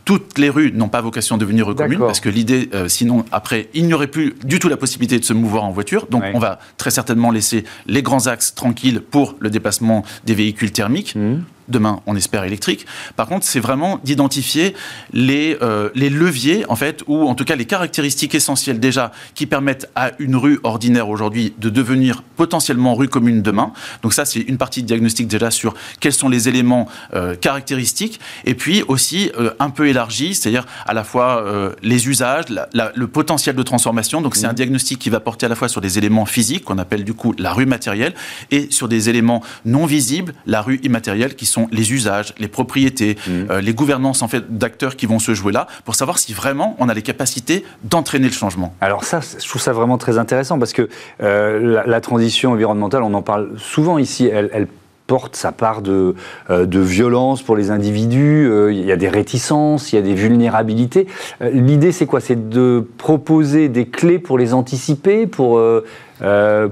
Toutes 0.05 0.38
les 0.38 0.49
rues 0.49 0.73
n'ont 0.73 0.88
pas 0.88 1.00
vocation 1.00 1.37
à 1.37 1.38
devenir 1.38 1.67
rue 1.67 1.75
commune 1.75 1.99
parce 1.99 2.20
que 2.20 2.29
l'idée, 2.29 2.70
euh, 2.75 2.88
sinon, 2.88 3.25
après, 3.32 3.69
il 3.75 3.87
n'y 3.87 3.94
aurait 3.94 4.06
plus 4.06 4.35
du 4.44 4.58
tout 4.58 4.69
la 4.69 4.76
possibilité 4.76 5.19
de 5.19 5.25
se 5.25 5.32
mouvoir 5.32 5.64
en 5.64 5.70
voiture. 5.70 6.06
Donc, 6.06 6.23
on 6.35 6.38
va 6.38 6.61
très 6.76 6.91
certainement 6.91 7.31
laisser 7.31 7.64
les 7.87 8.03
grands 8.03 8.26
axes 8.26 8.55
tranquilles 8.55 9.00
pour 9.00 9.37
le 9.41 9.50
déplacement 9.50 10.05
des 10.25 10.35
véhicules 10.35 10.73
thermiques. 10.73 11.17
Mmh 11.17 11.38
demain, 11.70 12.00
on 12.06 12.17
espère 12.17 12.44
électrique. 12.44 12.87
Par 13.17 13.26
contre, 13.26 13.44
c'est 13.46 13.61
vraiment 13.61 13.99
d'identifier 14.05 14.75
les, 15.12 15.56
euh, 15.62 15.90
les 15.94 16.11
leviers, 16.11 16.64
en 16.69 16.76
fait, 16.76 17.02
ou 17.06 17.28
en 17.28 17.34
tout 17.34 17.44
cas 17.44 17.56
les 17.56 17.64
caractéristiques 17.64 18.34
essentielles 18.34 18.81
déjà 18.81 19.12
qui 19.34 19.46
permettent 19.46 19.88
à 19.94 20.12
une 20.19 20.37
rue 20.37 20.61
ordinaire 20.62 21.08
aujourd'hui 21.08 21.55
de 21.58 21.70
devenir 21.70 22.22
potentiellement 22.37 22.94
rue 22.94 23.08
commune 23.08 23.43
demain. 23.43 23.72
Donc 24.02 24.12
ça, 24.12 24.25
c'est 24.25 24.40
une 24.40 24.58
partie 24.58 24.82
de 24.82 24.87
diagnostic 24.87 25.28
déjà 25.28 25.50
sur 25.50 25.75
quels 26.00 26.12
sont 26.12 26.28
les 26.28 26.49
éléments 26.49 26.88
euh, 27.14 27.34
caractéristiques, 27.34 28.20
et 28.44 28.55
puis 28.55 28.82
aussi 28.88 29.31
euh, 29.38 29.50
un 29.58 29.70
peu 29.70 29.88
élargi, 29.88 30.34
c'est-à-dire 30.34 30.67
à 30.87 30.94
la 30.94 31.05
fois 31.05 31.44
les 31.82 32.08
usages, 32.08 32.46
le 32.94 33.06
potentiel 33.06 33.55
de 33.55 33.62
transformation. 33.62 34.20
Donc 34.20 34.37
c'est 34.37 34.46
un 34.46 34.52
mmh. 34.52 34.55
diagnostic 34.55 34.99
qui 34.99 35.11
va 35.11 35.20
porter 35.20 35.46
à 35.46 35.49
la 35.49 35.55
fois 35.55 35.69
sur 35.69 35.81
des 35.81 35.99
éléments 35.99 36.26
physiques, 36.26 36.64
qu'on 36.64 36.78
appelle 36.78 37.05
du 37.05 37.14
coup 37.14 37.34
la 37.38 37.52
rue 37.52 37.67
matérielle, 37.67 38.14
et 38.50 38.70
sur 38.70 38.88
des 38.88 39.08
éléments 39.08 39.43
non 39.64 39.87
visibles, 39.87 40.34
la 40.46 40.62
rue 40.62 40.81
immatérielle, 40.82 41.34
qui 41.34 41.46
sont 41.46 41.60
les 41.71 41.93
usages, 41.93 42.35
les 42.39 42.49
propriétés, 42.49 43.17
mmh. 43.27 43.31
euh, 43.51 43.61
les 43.61 43.75
gouvernances 43.75 44.23
en 44.23 44.29
fait 44.29 44.59
d'acteurs 44.59 44.97
qui 44.97 45.07
vont 45.07 45.19
se 45.19 45.35
jouer 45.35 45.53
là, 45.53 45.67
pour 45.85 45.95
savoir 45.95 46.19
si 46.19 46.33
vraiment 46.33 46.77
on 46.79 46.89
a 46.89 46.95
les 46.95 47.03
capacités 47.03 47.65
d'entraîner 47.85 48.27
le 48.27 48.33
changement. 48.33 48.75
Alors 48.81 49.05
ça, 49.05 49.21
je 49.21 49.49
trouve 49.49 49.62
ça 49.62 49.73
vraiment 49.73 49.99
très 49.99 50.19
intéressant 50.19 50.59
parce 50.59 50.73
que 50.73 50.89
euh, 51.23 51.83
la, 51.87 52.01
transition 52.01 52.53
environnementale, 52.53 53.03
on 53.03 53.15
en 53.15 53.23
parle 53.23 53.51
souvent 53.59 53.99
ici, 53.99 54.27
elle, 54.27 54.69
porte 55.07 55.35
sa 55.35 55.51
part 55.51 55.83
de, 55.83 56.15
euh, 56.51 56.67
de, 56.67 56.79
violence 56.79 57.43
pour 57.43 57.57
les 57.57 57.73
individus, 57.73 58.49
il 58.71 58.85
y 58.85 58.93
a 58.93 58.97
des 58.97 59.09
réticences, 59.09 59.93
il 59.93 59.97
y 59.97 59.99
a 59.99 60.03
des 60.03 60.15
vulnérabilités. 60.15 61.09
L'idée, 61.41 61.91
c'est 61.91 62.06
quoi? 62.06 62.21
C'est 62.21 62.49
de 62.49 62.87
proposer 62.97 63.69
des 63.69 63.87
clés 63.87 64.21
pour 64.21 64.39
les 64.39 64.55
anticiper, 64.55 65.27
pour, 65.27 65.61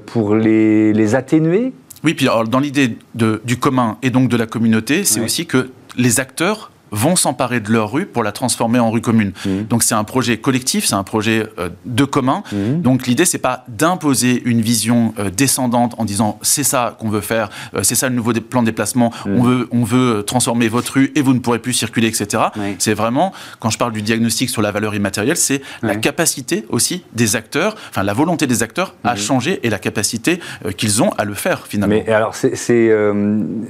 pour 0.06 0.34
les, 0.36 0.92
les 0.92 1.14
atténuer? 1.16 1.72
Oui, 2.04 2.14
puis 2.14 2.26
dans 2.26 2.60
l'idée 2.60 2.96
du 3.14 3.56
commun 3.58 3.98
et 4.02 4.10
donc 4.10 4.28
de 4.28 4.36
la 4.36 4.46
communauté, 4.46 5.04
c'est 5.04 5.20
aussi 5.20 5.46
que 5.46 5.70
les 5.96 6.20
acteurs 6.20 6.70
vont 6.90 7.16
s'emparer 7.16 7.60
de 7.60 7.72
leur 7.72 7.92
rue 7.92 8.06
pour 8.06 8.22
la 8.22 8.32
transformer 8.32 8.78
en 8.78 8.90
rue 8.90 9.00
commune. 9.00 9.32
Mmh. 9.44 9.62
Donc 9.68 9.82
c'est 9.82 9.94
un 9.94 10.04
projet 10.04 10.38
collectif, 10.38 10.86
c'est 10.86 10.94
un 10.94 11.02
projet 11.02 11.46
euh, 11.58 11.68
de 11.84 12.04
commun. 12.04 12.42
Mmh. 12.52 12.80
Donc 12.80 13.06
l'idée 13.06 13.24
c'est 13.24 13.38
pas 13.38 13.64
d'imposer 13.68 14.42
une 14.44 14.60
vision 14.60 15.14
euh, 15.18 15.30
descendante 15.30 15.94
en 15.98 16.04
disant 16.04 16.38
c'est 16.42 16.64
ça 16.64 16.96
qu'on 16.98 17.08
veut 17.08 17.20
faire, 17.20 17.50
euh, 17.74 17.82
c'est 17.82 17.94
ça 17.94 18.08
le 18.08 18.14
nouveau 18.14 18.32
plan 18.32 18.62
de 18.62 18.66
déplacement, 18.66 19.10
mmh. 19.10 19.30
on 19.30 19.42
veut 19.42 19.68
on 19.70 19.84
veut 19.84 20.22
transformer 20.26 20.68
votre 20.68 20.94
rue 20.94 21.12
et 21.14 21.22
vous 21.22 21.34
ne 21.34 21.38
pourrez 21.38 21.58
plus 21.58 21.72
circuler, 21.72 22.08
etc. 22.08 22.44
C'est 22.78 22.94
vraiment 22.94 23.32
quand 23.60 23.70
je 23.70 23.78
parle 23.78 23.92
du 23.92 24.02
diagnostic 24.02 24.50
sur 24.50 24.62
la 24.62 24.70
valeur 24.70 24.94
immatérielle, 24.94 25.36
c'est 25.36 25.62
la 25.82 25.96
capacité 25.96 26.64
aussi 26.68 27.04
des 27.12 27.36
acteurs, 27.36 27.76
enfin 27.90 28.02
la 28.02 28.12
volonté 28.12 28.46
des 28.46 28.62
acteurs 28.62 28.94
à 29.04 29.16
changer 29.16 29.60
et 29.62 29.70
la 29.70 29.78
capacité 29.78 30.40
qu'ils 30.76 31.02
ont 31.02 31.10
à 31.18 31.24
le 31.24 31.34
faire 31.34 31.66
finalement. 31.66 31.94
Mais 31.94 32.12
alors 32.12 32.34
c'est 32.34 32.88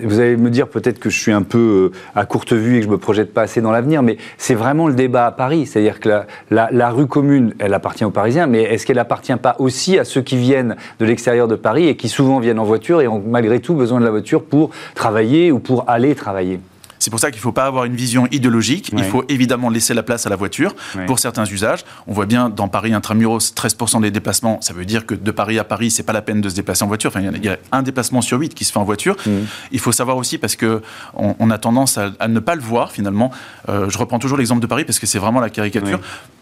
vous 0.03 0.21
allez 0.21 0.37
me 0.37 0.51
dire 0.51 0.69
peut-être 0.69 0.99
que 0.99 1.11
je 1.11 1.19
suis 1.19 1.33
un 1.33 1.43
peu 1.43 1.93
à 2.15 2.25
courte 2.27 2.53
vue 2.53 2.77
et 2.77 2.81
que 2.81 2.87
je 2.87 2.91
me 2.91 2.99
projette 3.09 3.33
pas 3.33 3.41
assez 3.41 3.63
dans 3.63 3.71
l'avenir, 3.71 4.03
mais 4.03 4.19
c'est 4.37 4.55
vraiment 4.55 4.87
le 4.87 4.93
débat 4.93 5.25
à 5.25 5.33
Paris. 5.33 5.65
C'est-à-dire 5.65 5.99
que 5.99 6.11
la, 6.51 6.91
rue 6.91 7.07
commune, 7.07 7.55
elle 7.59 7.73
appartient 7.73 8.05
aux 8.05 8.11
Parisiens, 8.11 8.47
mais 8.47 8.65
est-ce 8.65 8.85
qu'elle 8.85 8.99
appartient 8.99 9.35
pas 9.37 9.57
aussi 9.59 9.99
à 9.99 10.05
ceux 10.05 10.21
qui 10.21 10.37
viennent 10.37 10.77
de 11.01 11.07
l'extérieur 11.07 11.49
de 11.49 11.55
Paris 11.55 11.89
et 11.89 11.97
qui 11.97 12.11
souvent 12.11 12.39
viennent 12.39 12.59
en 12.59 12.65
voiture 12.65 13.01
et 13.01 13.09
ont 13.09 13.23
malgré 13.27 13.61
tout 13.61 13.73
besoin 13.73 13.99
de 13.99 14.05
la 14.05 14.11
voiture 14.11 14.45
pour 14.45 14.73
travailler 14.95 15.51
ou 15.51 15.59
pour 15.59 15.89
aller 15.89 16.15
travailler? 16.15 16.61
C'est 17.09 17.11
pour 17.11 17.21
ça 17.21 17.31
qu'il 17.31 17.39
ne 17.39 17.43
faut 17.43 17.53
pas 17.53 17.65
avoir 17.65 17.85
une 17.85 17.97
vision 17.97 18.29
idéologique. 18.33 18.91
Il 18.95 19.03
faut 19.03 19.25
évidemment 19.31 19.71
laisser 19.71 19.95
la 19.95 20.03
place 20.03 20.27
à 20.27 20.29
la 20.29 20.37
voiture 20.37 20.77
pour 21.07 21.19
certains 21.19 21.47
usages. 21.47 21.87
On 22.07 22.13
voit 22.13 22.27
bien 22.27 22.51
dans 22.51 22.69
Paris 22.69 22.93
intramuros, 22.93 23.39
13% 23.39 24.03
des 24.03 24.11
déplacements. 24.11 24.61
Ça 24.61 24.75
veut 24.75 24.85
dire 24.85 25.07
que 25.07 25.15
de 25.15 25.31
Paris 25.31 25.59
à 25.59 25.65
Paris, 25.65 25.91
c'est 25.91 26.03
pas 26.03 26.13
la 26.13 26.21
peine 26.21 26.43
de 26.43 26.51
se 26.51 26.55
déplacer 26.55 26.85
en 26.85 26.87
voiture. 26.87 27.09
Enfin, 27.09 27.23
il 27.23 27.43
y, 27.43 27.49
a 27.49 27.57
un 27.73 27.83
déplacement 27.83 28.21
sur 28.21 28.39
huit 28.39 28.53
qui 28.55 28.67
se 28.67 28.73
fait 28.73 28.79
en 28.79 28.85
voiture. 28.85 29.17
Mm. 29.25 29.31
Il 29.73 29.81
faut 29.81 29.91
savoir 29.91 30.19
aussi 30.19 30.37
parce 30.37 30.55
que 30.55 30.83
on, 31.15 31.51
a 31.51 31.57
tendance 31.57 31.97
à, 31.97 32.29
ne 32.29 32.41
pas 32.41 32.57
le 32.57 32.61
voir 32.61 32.93
finalement. 32.93 33.31
Euh, 33.71 33.89
je 33.89 33.97
reprends 33.97 34.19
toujours 34.19 34.37
l'exemple 34.37 34.61
de 34.61 34.67
Paris 34.67 34.85
parce 34.85 34.99
que 34.99 35.07
c'est 35.07 35.19
vraiment 35.19 35.41
la 35.41 35.49
caricature. 35.49 36.01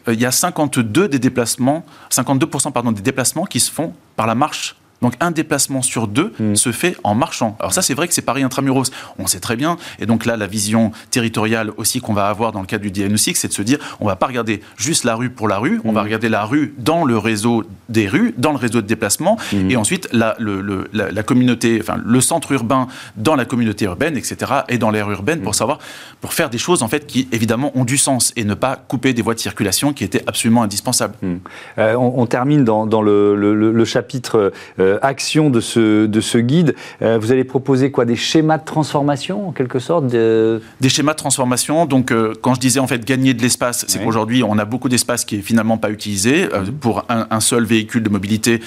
Euh, 0.09 0.15
il 0.15 0.21
y 0.21 0.27
a 0.27 0.33
52 0.33 1.07
des 1.07 1.21
déplacements, 1.21 1.87
52% 2.11 2.73
pardon 2.73 2.91
des 2.91 3.03
déplacements 3.03 3.45
qui 3.45 3.61
se 3.61 3.71
font 3.71 3.95
par 4.17 4.27
la 4.27 4.35
marche 4.35 4.75
donc 5.03 5.15
un 5.21 5.31
déplacement 5.31 5.83
sur 5.83 6.09
deux 6.09 6.33
hmm. 6.39 6.55
se 6.55 6.73
fait 6.73 6.97
en 7.05 7.15
marchant. 7.15 7.57
Alors 7.61 7.73
ça, 7.73 7.83
c'est 7.83 7.95
vrai 7.95 8.09
que 8.09 8.15
c'est 8.15 8.23
Paris 8.23 8.43
intramuros. 8.43 8.91
On 9.19 9.27
sait 9.27 9.41
très 9.41 9.57
bien. 9.57 9.77
Et 9.99 10.07
donc 10.07 10.27
là, 10.27 10.37
la 10.37 10.47
vision 10.47 10.93
territoriale 11.11 11.71
aussi 11.77 12.01
qu'on 12.01 12.15
va 12.15 12.29
avoir 12.29 12.53
dans 12.53 12.61
le 12.61 12.67
cadre 12.67 12.83
du 12.83 12.91
diagnostic, 12.91 13.37
c'est 13.37 13.49
de 13.49 13.53
se 13.53 13.63
dire, 13.63 13.79
on 14.01 14.07
va 14.07 14.17
pas 14.17 14.27
regarder 14.27 14.63
juste 14.77 15.05
la 15.05 15.15
rue 15.15 15.31
pour 15.31 15.49
la 15.49 15.59
rue, 15.59 15.81
on 15.85 15.93
va 15.93 16.01
hmm. 16.01 16.05
regarder 16.05 16.29
la 16.29 16.45
rue 16.45 16.75
dans 16.79 17.05
le 17.05 17.19
réseau 17.19 17.65
des 17.89 18.09
rues, 18.09 18.35
dans 18.37 18.53
le 18.53 18.59
réseau 18.59 18.81
de 18.81 18.87
déplacement, 18.87 19.37
hmm. 19.53 19.71
et 19.71 19.77
ensuite 19.77 20.09
la, 20.13 20.35
le, 20.39 20.89
la, 20.93 21.23
communauté, 21.23 21.79
enfin 21.81 22.01
le 22.05 22.21
centre 22.21 22.53
urbain 22.53 22.89
dans 23.17 23.37
la 23.37 23.45
communauté 23.45 23.85
urbaine, 23.85 24.17
etc., 24.17 24.37
et 24.69 24.79
dans 24.79 24.91
l'aire 24.91 25.11
urbaine 25.11 25.41
pour 25.41 25.55
savoir, 25.55 25.79
pour 26.21 26.33
faire 26.33 26.51
des 26.51 26.59
choses 26.59 26.83
en 26.83 26.89
fait 26.89 27.07
qui 27.07 27.29
évidemment 27.33 27.73
ont 27.75 27.85
du 27.85 27.99
sens 27.99 28.33
et 28.37 28.45
ne 28.45 28.55
pas 28.55 28.77
couper 28.77 29.13
des 29.13 29.23
voies 29.23 29.35
de 29.35 29.41
circulation 29.41 29.93
qui 29.93 30.05
étaient 30.05 30.23
absolument 30.27 30.63
indispensables. 30.63 31.15
Euh, 31.79 31.95
on, 31.95 32.27
termine 32.27 32.65
dans, 32.65 33.03
le, 33.03 33.85
chapitre. 33.85 34.53
Euh, 34.79 34.86
action 35.03 35.51
de 35.51 35.61
ce, 35.61 36.07
de 36.07 36.21
ce 36.21 36.39
guide. 36.39 36.75
vous 37.01 37.33
allez 37.33 37.45
proposer 37.45 37.91
quoi 37.91 38.05
Des 38.05 38.17
schémas 38.17 38.59
de 38.59 38.65
transformation, 38.65 39.49
en 39.49 39.53
quelque 39.53 39.79
sorte 39.79 40.07
Des 40.07 40.89
schémas 40.89 41.13
de 41.13 41.19
transformation. 41.19 41.87
Donc, 41.87 42.13
quand 42.41 42.55
je 42.55 42.61
disais 42.61 42.81
en 42.81 42.87
fait 42.87 43.05
gagner 43.05 43.35
de 43.35 43.43
l'espace, 43.43 43.85
c'est 43.89 44.03
qu'aujourd'hui, 44.03 44.43
on 44.43 44.59
a 44.59 44.65
beaucoup 44.65 44.89
d'espace 44.89 45.25
qui 45.25 45.37
est 45.37 45.43
finalement 45.43 45.79
pas 45.79 45.91
utilisé 45.91 46.45
mhm. 46.45 46.73
pour 46.81 47.05
un, 47.09 47.41
seul 47.41 47.65
véhicule 47.65 48.03
de 48.03 48.09
mobilité 48.09 48.61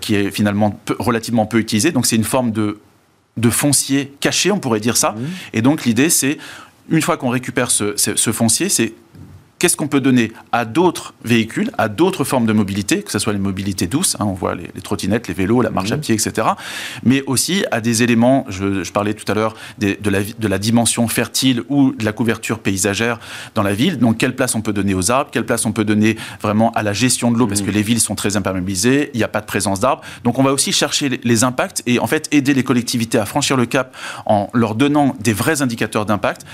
qui 0.00 0.14
est 0.14 0.30
finalement 0.30 0.78
relativement 0.98 1.46
peu 1.46 1.58
utilisé. 1.58 1.92
Donc, 1.92 2.06
c'est 2.06 2.16
une 2.16 2.24
forme 2.24 2.50
de 2.52 2.78
de 3.36 3.50
foncier 3.50 4.12
caché, 4.20 4.50
on 4.50 4.58
pourrait 4.58 4.80
dire 4.80 4.96
ça. 4.96 5.12
Mhm. 5.12 5.26
Et 5.52 5.62
donc 5.62 5.84
l'idée, 5.84 6.10
c'est, 6.10 6.38
une 6.88 7.02
fois 7.02 7.16
qu'on 7.16 7.28
récupère 7.28 7.70
ce, 7.70 7.94
foncier, 8.32 8.68
c'est 8.68 8.92
qu'est-ce 9.58 9.76
qu'on 9.76 9.88
peut 9.88 10.00
donner 10.00 10.32
à 10.52 10.64
d'autres 10.64 11.14
véhicules, 11.24 11.70
à 11.78 11.88
d'autres 11.88 12.24
formes 12.24 12.46
de 12.46 12.52
mobilité, 12.52 13.02
que 13.02 13.10
ce 13.10 13.18
soit 13.18 13.32
les 13.32 13.38
mobilités 13.38 13.86
douces, 13.86 14.16
hein, 14.20 14.24
on 14.26 14.32
voit 14.32 14.54
les, 14.54 14.68
trottinettes, 14.82 15.28
les 15.28 15.34
vélos, 15.34 15.62
la 15.62 15.70
marche 15.70 15.92
à 15.92 15.96
mhm. 15.96 16.02
pied, 16.02 16.14
etc., 16.14 16.48
mais 17.04 17.22
aussi 17.26 17.64
à 17.70 17.80
des 17.80 18.02
éléments, 18.02 18.44
je, 18.48 18.90
parlais 18.90 19.14
tout 19.14 19.30
à 19.30 19.34
l'heure 19.34 19.54
de, 19.78 19.96
la, 20.10 20.20
de 20.22 20.48
la 20.48 20.58
dimension 20.58 21.08
fertile 21.08 21.62
ou 21.68 21.92
de 21.92 22.04
la 22.04 22.12
couverture 22.12 22.58
paysagère 22.58 23.18
dans 23.54 23.62
la 23.62 23.74
ville, 23.74 23.98
donc 23.98 24.18
quelle 24.18 24.36
place 24.36 24.54
on 24.54 24.60
peut 24.60 24.72
donner 24.72 24.94
aux 24.94 25.10
arbres, 25.10 25.30
quelle 25.30 25.46
place 25.46 25.66
on 25.66 25.72
peut 25.72 25.84
donner 25.84 26.16
vraiment 26.42 26.70
à 26.72 26.82
la 26.82 26.92
gestion 26.92 27.30
de 27.30 27.38
l'eau, 27.38 27.46
parce 27.46 27.62
que 27.62 27.68
mhm. 27.68 27.74
les 27.74 27.82
villes 27.82 28.00
sont 28.00 28.14
très 28.14 28.36
imperméabilisées, 28.36 29.10
il 29.14 29.18
n'y 29.18 29.24
a 29.24 29.28
pas 29.28 29.40
de 29.40 29.46
présence 29.46 29.80
d'arbres, 29.80 30.02
donc 30.24 30.38
on 30.38 30.42
va 30.42 30.52
aussi 30.52 30.72
chercher 30.72 31.08
les, 31.08 31.20
les 31.24 31.44
impacts 31.44 31.82
et 31.86 31.98
en 31.98 32.06
fait 32.06 32.28
aider 32.30 32.54
les 32.54 32.64
collectivités 32.64 33.18
à 33.18 33.26
franchir 33.26 33.56
le 33.56 33.66
cap 33.66 33.96
en 34.26 34.50
leur 34.52 34.74
donnant 34.74 35.16
des 35.20 35.32
vrais 35.32 35.62
indicateurs 35.62 36.06
d'impact 36.06 36.44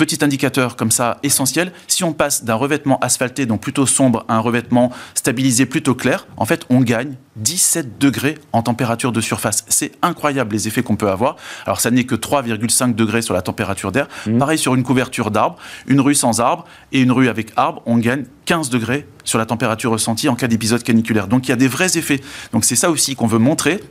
Petit 0.00 0.24
indicateur 0.24 0.76
comme 0.76 0.90
ça 0.90 1.18
essentiel, 1.22 1.72
si 1.86 2.04
on 2.04 2.14
passe 2.14 2.42
d'un 2.42 2.54
revêtement 2.54 2.98
asphalté, 3.00 3.44
donc 3.44 3.60
plutôt 3.60 3.84
sombre, 3.84 4.24
à 4.28 4.36
un 4.36 4.38
revêtement 4.38 4.90
stabilisé 5.12 5.66
plutôt 5.66 5.94
clair, 5.94 6.26
en 6.38 6.46
fait, 6.46 6.64
on 6.70 6.80
gagne 6.80 7.16
17 7.36 7.98
degrés 7.98 8.38
en 8.54 8.62
température 8.62 9.12
de 9.12 9.20
surface. 9.20 9.62
C'est 9.68 9.92
incroyable 10.00 10.54
les 10.54 10.68
effets 10.68 10.82
qu'on 10.82 10.96
peut 10.96 11.10
avoir. 11.10 11.36
Alors, 11.66 11.82
ça 11.82 11.90
n'est 11.90 12.04
que 12.04 12.14
3,5 12.14 12.94
degrés 12.94 13.20
sur 13.20 13.34
la 13.34 13.42
température 13.42 13.92
d'air. 13.92 14.08
Mmh. 14.26 14.38
Pareil 14.38 14.56
sur 14.56 14.74
une 14.74 14.84
couverture 14.84 15.30
d'arbres, 15.30 15.58
une 15.86 16.00
rue 16.00 16.14
sans 16.14 16.40
arbre 16.40 16.64
et 16.92 17.02
une 17.02 17.12
rue 17.12 17.28
avec 17.28 17.52
arbre, 17.56 17.82
on 17.84 17.98
gagne 17.98 18.24
15 18.46 18.70
degrés 18.70 19.06
sur 19.24 19.38
la 19.38 19.44
température 19.44 19.90
ressentie 19.90 20.30
en 20.30 20.34
cas 20.34 20.48
d'épisode 20.48 20.82
caniculaire. 20.82 21.28
Donc, 21.28 21.46
il 21.46 21.50
y 21.50 21.52
a 21.52 21.56
des 21.56 21.68
vrais 21.68 21.98
effets. 21.98 22.22
Donc, 22.54 22.64
c'est 22.64 22.74
ça 22.74 22.90
aussi 22.90 23.16
qu'on 23.16 23.26
veut 23.26 23.38
montrer 23.38 23.82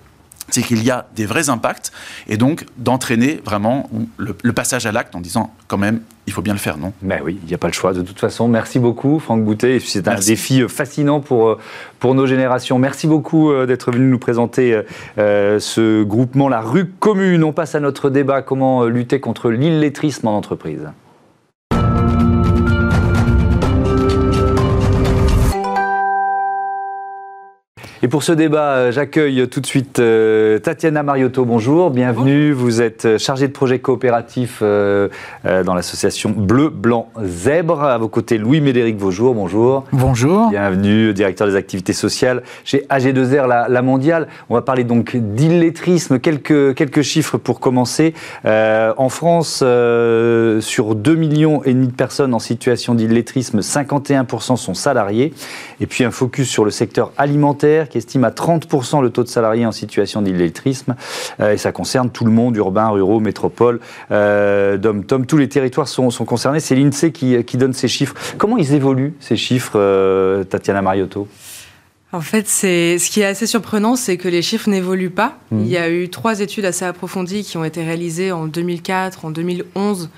c'est 0.52 0.62
qu'il 0.62 0.84
y 0.84 0.92
a 0.92 1.08
des 1.16 1.26
vrais 1.26 1.50
impacts 1.50 1.92
et 2.28 2.38
donc 2.38 2.66
d'entraîner 2.78 3.42
vraiment 3.44 3.90
le, 4.18 4.54
passage 4.54 4.86
à 4.86 4.92
l'acte 4.92 5.16
en 5.16 5.22
disant 5.22 5.54
quand 5.68 5.78
même 5.78 6.02
il 6.28 6.34
faut 6.34 6.42
bien 6.42 6.54
le 6.54 6.60
faire, 6.60 6.78
non? 6.78 6.94
Mais 7.02 7.22
oui, 7.24 7.40
il 7.42 7.48
n'y 7.48 7.56
a 7.56 7.58
pas 7.58 7.68
le 7.68 7.74
choix 7.74 7.92
de 7.94 8.02
toute 8.02 8.20
façon. 8.20 8.48
Merci 8.48 8.78
beaucoup 8.78 9.20
Franck 9.20 9.44
Boutet. 9.44 9.80
C'est 9.80 10.08
un 10.08 10.20
défi 10.20 10.62
euh, 10.62 10.68
fascinant 10.68 11.22
pour, 11.22 11.50
euh, 11.50 11.58
pour 12.00 12.14
nos 12.14 12.28
générations. 12.28 12.78
Merci 12.78 13.08
beaucoup 13.08 13.52
euh, 13.52 13.66
d'être 13.66 13.92
venu 13.92 14.10
nous 14.10 14.20
présenter 14.20 14.80
ce 15.18 16.04
groupement 16.04 16.50
La 16.50 16.62
Rue 16.62 16.86
Commune. 16.86 17.44
On 17.44 17.54
passe 17.54 17.74
à 17.74 17.80
notre 17.80 18.10
débat 18.10 18.42
comment 18.42 18.86
lutter 18.86 19.20
contre 19.20 19.50
l'illettrisme 19.50 20.28
en 20.28 20.38
entreprise? 20.38 20.90
Et 28.02 28.08
pour 28.08 28.24
ce 28.24 28.32
débat, 28.32 28.76
euh, 28.76 28.92
j'accueille 28.94 29.46
tout 29.50 29.60
de 29.60 29.66
suite 29.66 30.00
euh, 30.00 30.58
Tatiana 30.60 31.04
Mariotto. 31.04 31.44
Bonjour, 31.44 31.92
bienvenue. 31.92 32.54
Vous 32.54 32.82
êtes 32.82 33.04
euh, 33.04 33.18
chargée 33.18 33.50
de 33.50 33.52
projet 33.52 33.80
coopératif 33.80 34.62
dans 34.62 35.74
l'association 35.74 36.30
Bleu, 36.30 36.70
Blanc, 36.70 37.10
Zèbre. 37.22 37.84
À 37.84 37.98
vos 37.98 38.08
côtés, 38.08 38.38
Louis-Médéric 38.38 38.98
Vaujour. 38.98 39.34
Bonjour. 39.34 39.84
Bonjour. 39.92 40.50
Bienvenue, 40.50 41.14
directeur 41.14 41.46
des 41.48 41.56
activités 41.56 41.92
sociales 41.92 42.44
chez 42.64 42.86
AG2R, 42.90 43.68
la, 43.70 43.82
mondiale. 43.82 44.28
On 44.50 44.54
va 44.54 44.62
parler 44.62 44.86
donc 44.86 45.18
d'illettrisme. 45.18 46.20
Quelques, 46.20 46.76
quelques 46.76 47.02
chiffres 47.02 47.38
pour 47.38 47.60
commencer. 47.60 48.14
en 48.46 49.10
France, 49.10 49.58
sur 49.58 50.96
2 50.96 51.16
millions 51.16 51.64
et 51.66 51.74
demi 51.74 51.88
de 51.88 51.94
personnes 51.94 52.34
en 52.34 52.40
situation 52.40 52.96
d'illettrisme, 52.96 53.60
51% 53.60 54.56
sont 54.56 54.74
salariés. 54.74 55.34
Et 55.82 55.86
puis 55.86 56.06
un 56.06 56.12
focus 56.12 56.50
sur 56.50 56.64
le 56.64 56.72
secteur 56.72 57.12
alimentaire 57.18 57.89
qui 57.90 57.98
estime 57.98 58.24
à 58.24 58.30
30% 58.30 59.02
le 59.02 59.10
taux 59.10 59.24
de 59.24 59.28
salariés 59.28 59.66
en 59.66 59.72
situation 59.72 60.22
d'illettrisme. 60.22 60.96
Euh, 61.40 61.54
et 61.54 61.58
ça 61.58 61.72
concerne 61.72 62.10
tout 62.10 62.26
le 62.26 62.32
monde, 62.32 62.56
urbain, 62.56 62.90
ruraux, 62.90 63.20
métropole, 63.20 63.80
euh, 64.12 64.78
dom-tom. 64.78 65.26
Tous 65.26 65.38
les 65.38 65.50
territoires 65.50 65.88
sont, 65.88 66.10
concernés. 66.26 66.60
C'est 66.60 66.76
l'INSEE 66.76 67.12
qui, 67.12 67.44
qui, 67.44 67.58
donne 67.58 67.74
ces 67.74 67.88
chiffres. 67.88 68.16
Comment 68.38 68.58
ils 68.58 68.74
évoluent, 68.74 69.16
ces 69.20 69.36
chiffres, 69.36 69.74
euh, 69.76 70.44
Tatiana 70.44 70.82
Mariotto? 70.82 71.28
En 72.12 72.22
fait, 72.22 72.48
c'est 72.48 72.98
ce 72.98 73.12
qui 73.12 73.22
est 73.22 73.26
assez 73.26 73.46
surprenant, 73.46 73.96
c'est 73.96 74.18
que 74.18 74.28
les 74.28 74.42
chiffres 74.42 74.68
n'évoluent 74.68 75.12
pas. 75.12 75.38
Mmh. 75.52 75.60
Il 75.62 75.68
y 75.68 75.78
a 75.78 75.92
eu 75.92 76.10
trois 76.10 76.40
études 76.40 76.66
assez 76.66 76.84
approfondies 76.84 77.44
qui 77.44 77.58
ont 77.58 77.64
été 77.64 77.84
réalisées 77.84 78.32
en 78.32 78.48
2004, 78.48 79.26
en 79.26 79.30
2011, 79.30 80.10